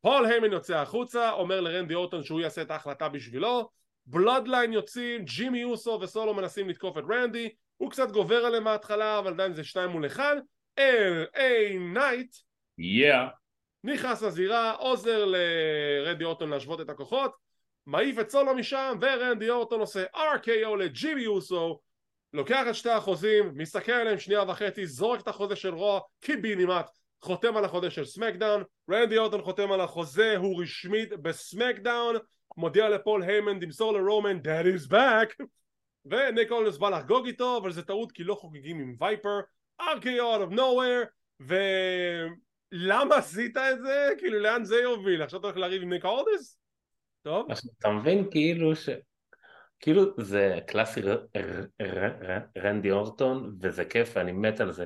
[0.00, 3.70] פול היימן יוצא החוצה אומר לרנדי אורטון שהוא יעשה את ההחלטה בשבילו.
[4.06, 7.48] Bloodline יוצאים ג'ימי אוסו וסולו מנסים לתקוף את רנדי.
[7.76, 10.36] הוא קצת גובר עליהם מההתחלה אבל עדיין זה שתיים מול אחד.
[10.78, 12.36] LA Knight
[12.80, 13.44] Yeah.
[13.84, 17.32] נכנס לזירה, עוזר לרנדי אורטון להשוות את הכוחות,
[17.86, 21.80] מעיף את סולו משם, ורנדי אורטון עושה RKO לג'ימי אוסו,
[22.32, 26.86] לוקח את שתי החוזים, מסתכל עליהם שנייה וחצי, זורק את החוזה של Raw קיבינימט,
[27.22, 32.16] חותם על החוזה של SmackDown, רנדי אורטון חותם על החוזה, הוא רשמית ב SmackDown,
[32.56, 35.44] מודיע לפול היימן, תמסור לרומן, Daddy's back,
[36.04, 39.40] וניק אלדיס בא לחגוג איתו, אבל זה טעות כי לא חוגגים עם Viper,
[39.80, 41.06] RKO out of nowhere,
[41.42, 41.54] ו...
[42.76, 44.08] למה עשית את זה?
[44.18, 45.22] כאילו לאן זה יוביל?
[45.22, 46.58] עכשיו אתה הולך לריב עם ניק אורדס?
[47.22, 47.48] טוב.
[47.78, 48.88] אתה מבין כאילו ש...
[49.80, 51.00] כאילו זה קלאסי
[52.58, 54.84] רנדי אורטון וזה כיף ואני מת על זה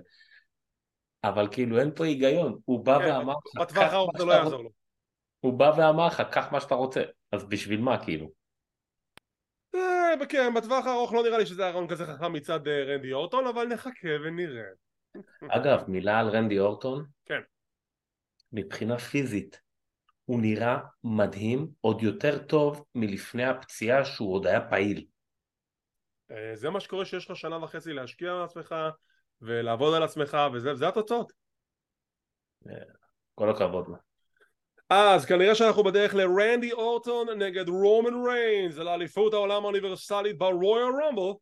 [1.25, 4.63] אבל כאילו אין פה היגיון הוא בא כן, ואמר לך בטווח הארוך זה לא יעזור
[4.63, 4.71] לו
[5.41, 8.31] הוא בא ואמר לך קח מה שאתה רוצה אז בשביל מה כאילו
[9.75, 13.47] אה, כן בטווח הארוך לא נראה לי שזה הרעיון כזה חכם מצד אה, רנדי אורטון
[13.47, 14.63] אבל נחכה ונראה
[15.49, 17.07] אגב מילה על רנדי אורטון
[18.53, 19.61] מבחינה פיזית
[20.25, 25.07] הוא נראה מדהים, עוד יותר טוב מלפני הפציעה שהוא עוד היה פעיל.
[26.31, 28.75] אה, זה מה שקורה שיש לך שנה וחצי להשקיע על עצמך
[29.41, 31.33] ולעבוד על עצמך וזה התוצאות.
[32.69, 32.75] אה,
[33.35, 33.87] כל הכבוד.
[34.91, 41.39] אז כנראה שאנחנו בדרך לרנדי אורטון נגד רומן ריינס על אליפות העולם האוניברסלית ברויאל רומבל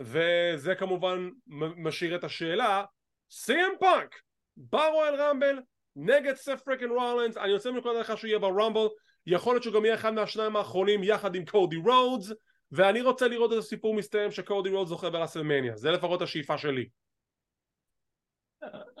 [0.00, 1.28] וזה כמובן
[1.76, 2.84] משאיר את השאלה
[3.30, 4.14] סי.אם פאנק
[4.56, 5.58] ב Royal Rumble
[5.96, 8.86] נגד סת' freakin' רולינס אני יוצא מנקודת הנחה שהוא יהיה ב Rumble
[9.26, 12.32] יכול להיות שהוא גם יהיה אחד מהשניים האחרונים יחד עם קודי רודס
[12.72, 16.88] ואני רוצה לראות את הסיפור מסתיים שקודי רודס זוכה ב WrestleMania זה לפחות השאיפה שלי.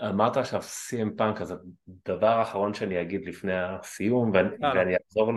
[0.08, 1.54] אמרת עכשיו סי.אם פאנק אז
[2.06, 5.32] הדבר האחרון שאני אגיד לפני הסיום ואני, ואני אחזור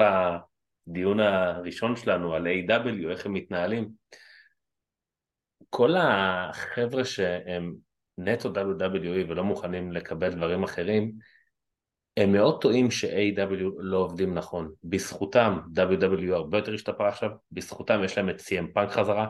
[0.87, 3.89] לדיון הראשון שלנו על A.W איך הם מתנהלים.
[5.69, 7.73] כל החבר'ה שהם
[8.17, 11.11] נטו WWE ולא מוכנים לקבל דברים אחרים
[12.17, 14.73] הם מאוד טועים ש-AW לא עובדים נכון.
[14.83, 19.27] בזכותם WWE הרבה יותר השתפר עכשיו, בזכותם יש להם את CM פאנק חזרה.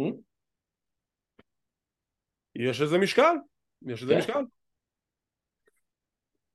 [0.00, 0.14] Hmm?
[2.54, 3.36] יש איזה משקל,
[3.86, 4.18] יש איזה כן.
[4.18, 4.40] משקל.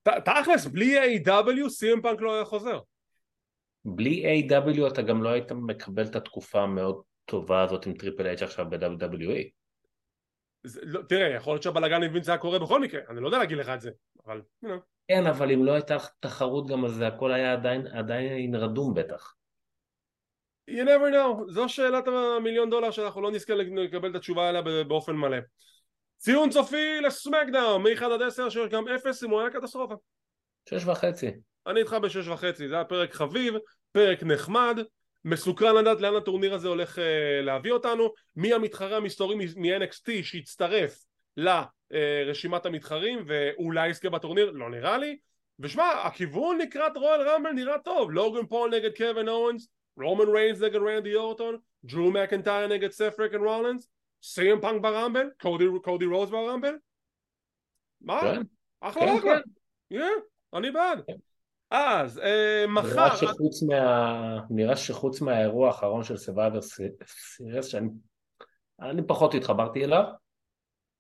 [0.04, 2.80] תכלס, בלי AEW CM פאנק לא היה חוזר.
[3.86, 8.42] בלי AEW אתה גם לא היית מקבל את התקופה המאוד טובה הזאת עם Triple H
[8.42, 9.61] עכשיו ב-WWE.
[10.84, 13.58] לא, תראה, יכול להיות שהבלאגן עם וינס היה קורה בכל מקרה, אני לא יודע להגיד
[13.58, 13.92] לך את זה,
[14.26, 14.42] אבל...
[14.66, 14.80] You know.
[15.08, 19.34] כן, אבל אם לא הייתה תחרות גם אז זה הכל היה עדיין, עדיין רדום בטח.
[20.70, 25.16] You never know, זו שאלת המיליון דולר שאנחנו לא נזכה לקבל את התשובה עליה באופן
[25.16, 25.38] מלא.
[26.18, 29.96] ציון סופי לסמקדאון, מ-1 עד 10 שיש גם 0 אם הוא היה קטסטרופה.
[30.70, 31.32] 6 וחצי.
[31.68, 33.54] אני איתך ב-6 וחצי, זה היה פרק חביב,
[33.92, 34.80] פרק נחמד,
[35.26, 37.02] מסוקרן לדעת לאן הטורניר הזה הולך uh,
[37.42, 41.06] להביא אותנו, מי המתחרה המסתורי מ-NXT שיצטרף
[41.38, 45.18] לרשימת המתחרים ואולי יזכה בטורניר, לא נראה לי,
[45.60, 49.68] ושמע, הכיוון לקראת רואל רמבל נראה טוב, לוגן פול נגד קווין אורנס,
[49.98, 53.88] רומן ריינס נגד רנדי אורטון, דרו מקנטייר נגד סת' פריקין רולינס,
[54.24, 55.30] CM פאנק ב Rumble,
[55.82, 56.76] קודי רודס ב Rumble,
[58.02, 58.22] מה?
[58.22, 58.42] כן.
[58.82, 59.40] אחלה כן, אחלה,
[59.90, 60.20] כן.
[60.54, 61.04] אני בעד.
[61.72, 62.96] אז אה, מחר...
[62.96, 64.40] נראה שחוץ, מה...
[64.50, 67.90] נראה שחוץ מהאירוע האחרון של Survivor Series, שאני
[68.82, 70.04] אני פחות התחברתי אליו,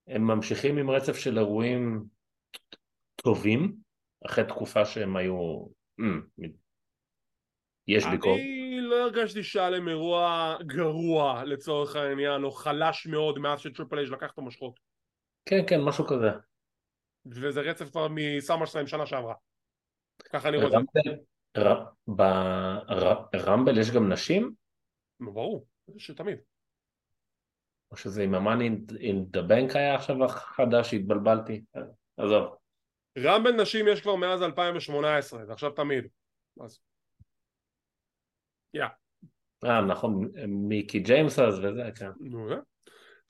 [0.07, 2.03] הם ממשיכים עם רצף של אירועים
[3.15, 3.75] טובים,
[4.25, 5.65] אחרי תקופה שהם היו...
[6.01, 6.45] Mm,
[7.87, 8.39] יש ביקורת.
[8.39, 14.11] אני לא הרגשתי שהיה להם אירוע גרוע לצורך העניין, או חלש מאוד מאז שטריפל אייג'
[14.11, 14.79] לקח את המושכות.
[15.45, 16.29] כן, כן, משהו כזה.
[17.25, 19.33] וזה רצף כבר מסאמר שלהם שנה שעברה.
[20.21, 20.79] ככה אני רואה
[23.31, 24.53] ברמבל יש גם נשים?
[25.19, 25.65] ברור,
[25.97, 26.37] שתמיד.
[27.91, 28.69] או שזה עם המאני
[28.99, 31.63] עם דה בנק היה עכשיו החדש, התבלבלתי,
[32.17, 32.55] עזוב.
[33.17, 36.07] Rumble נשים יש כבר מאז 2018, זה עכשיו תמיד.
[36.61, 36.79] אז...
[38.73, 38.85] יא.
[39.63, 42.11] אה, נכון, מיקי ג'יימס אז וזה, כן.
[42.19, 42.47] נו,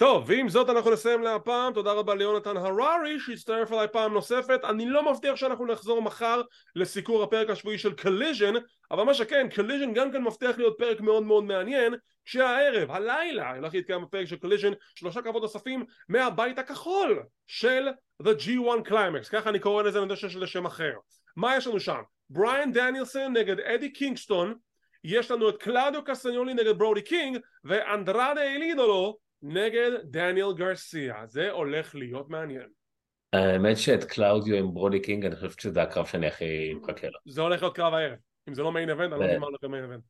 [0.02, 4.90] טוב, ועם זאת אנחנו נסיים להפעם, תודה רבה ליונתן הררי שהצטרף אליי פעם נוספת, אני
[4.90, 6.42] לא מבטיח שאנחנו נחזור מחר
[6.76, 8.54] לסיקור הפרק השבועי של Collision,
[8.92, 11.94] אבל מה שכן, Collision גם כן מבטיח להיות פרק מאוד מאוד מעניין,
[12.26, 17.88] שהערב, הלילה, הולך להתקיים בפרק של Collision, שלושה קרבות נוספים מהבית הכחול של
[18.24, 20.94] The G1 Climax, ככה אני קורא לזה, אני יודע שיש לזה שם אחר.
[21.36, 22.02] מה יש לנו שם?
[22.30, 24.54] בריאן דניאלסון נגד אדי קינגסטון,
[25.04, 31.52] יש לנו את קלאודיו קסטניולי נגד ברודי קינג, ואנדרדה אל אידולו נגד דניאל גרסיה זה
[31.52, 32.68] הולך להיות מעניין.
[33.34, 37.42] האמת שאת קלאודיו עם ברודי קינג אני חושב שזה הקרב שאני הכי מחכה לו זה
[37.42, 38.18] הולך להיות קרב הערב.
[38.50, 40.04] אם זה לא main event אני לא יודע מה הולך להיות main event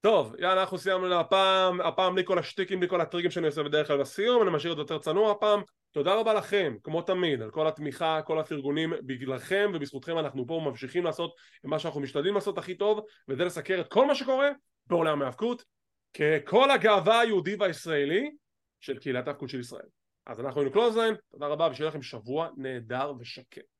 [0.00, 1.80] טוב יאללה אנחנו סיימנו להפעם.
[1.80, 4.76] הפעם בלי כל השטיקים בלי כל הטריקים שאני עושה בדרך כלל בסיום אני משאיר את
[4.76, 5.62] זה יותר צנוע הפעם.
[5.92, 11.04] תודה רבה לכם כמו תמיד על כל התמיכה כל הפרגונים בגללכם ובזכותכם אנחנו פה ממשיכים
[11.04, 11.34] לעשות
[11.64, 14.48] מה שאנחנו משתדלים לעשות הכי טוב וזה לסקר את כל מה שקורה
[14.86, 15.64] בעולם ההאבקות
[16.14, 18.30] ככל הגאווה היהודי והישראלי
[18.80, 19.86] של קהילת ההאבקות של ישראל.
[20.26, 23.79] אז אנחנו היינו Clothesline, תודה רבה ושיהיה לכם שבוע נהדר ושקט.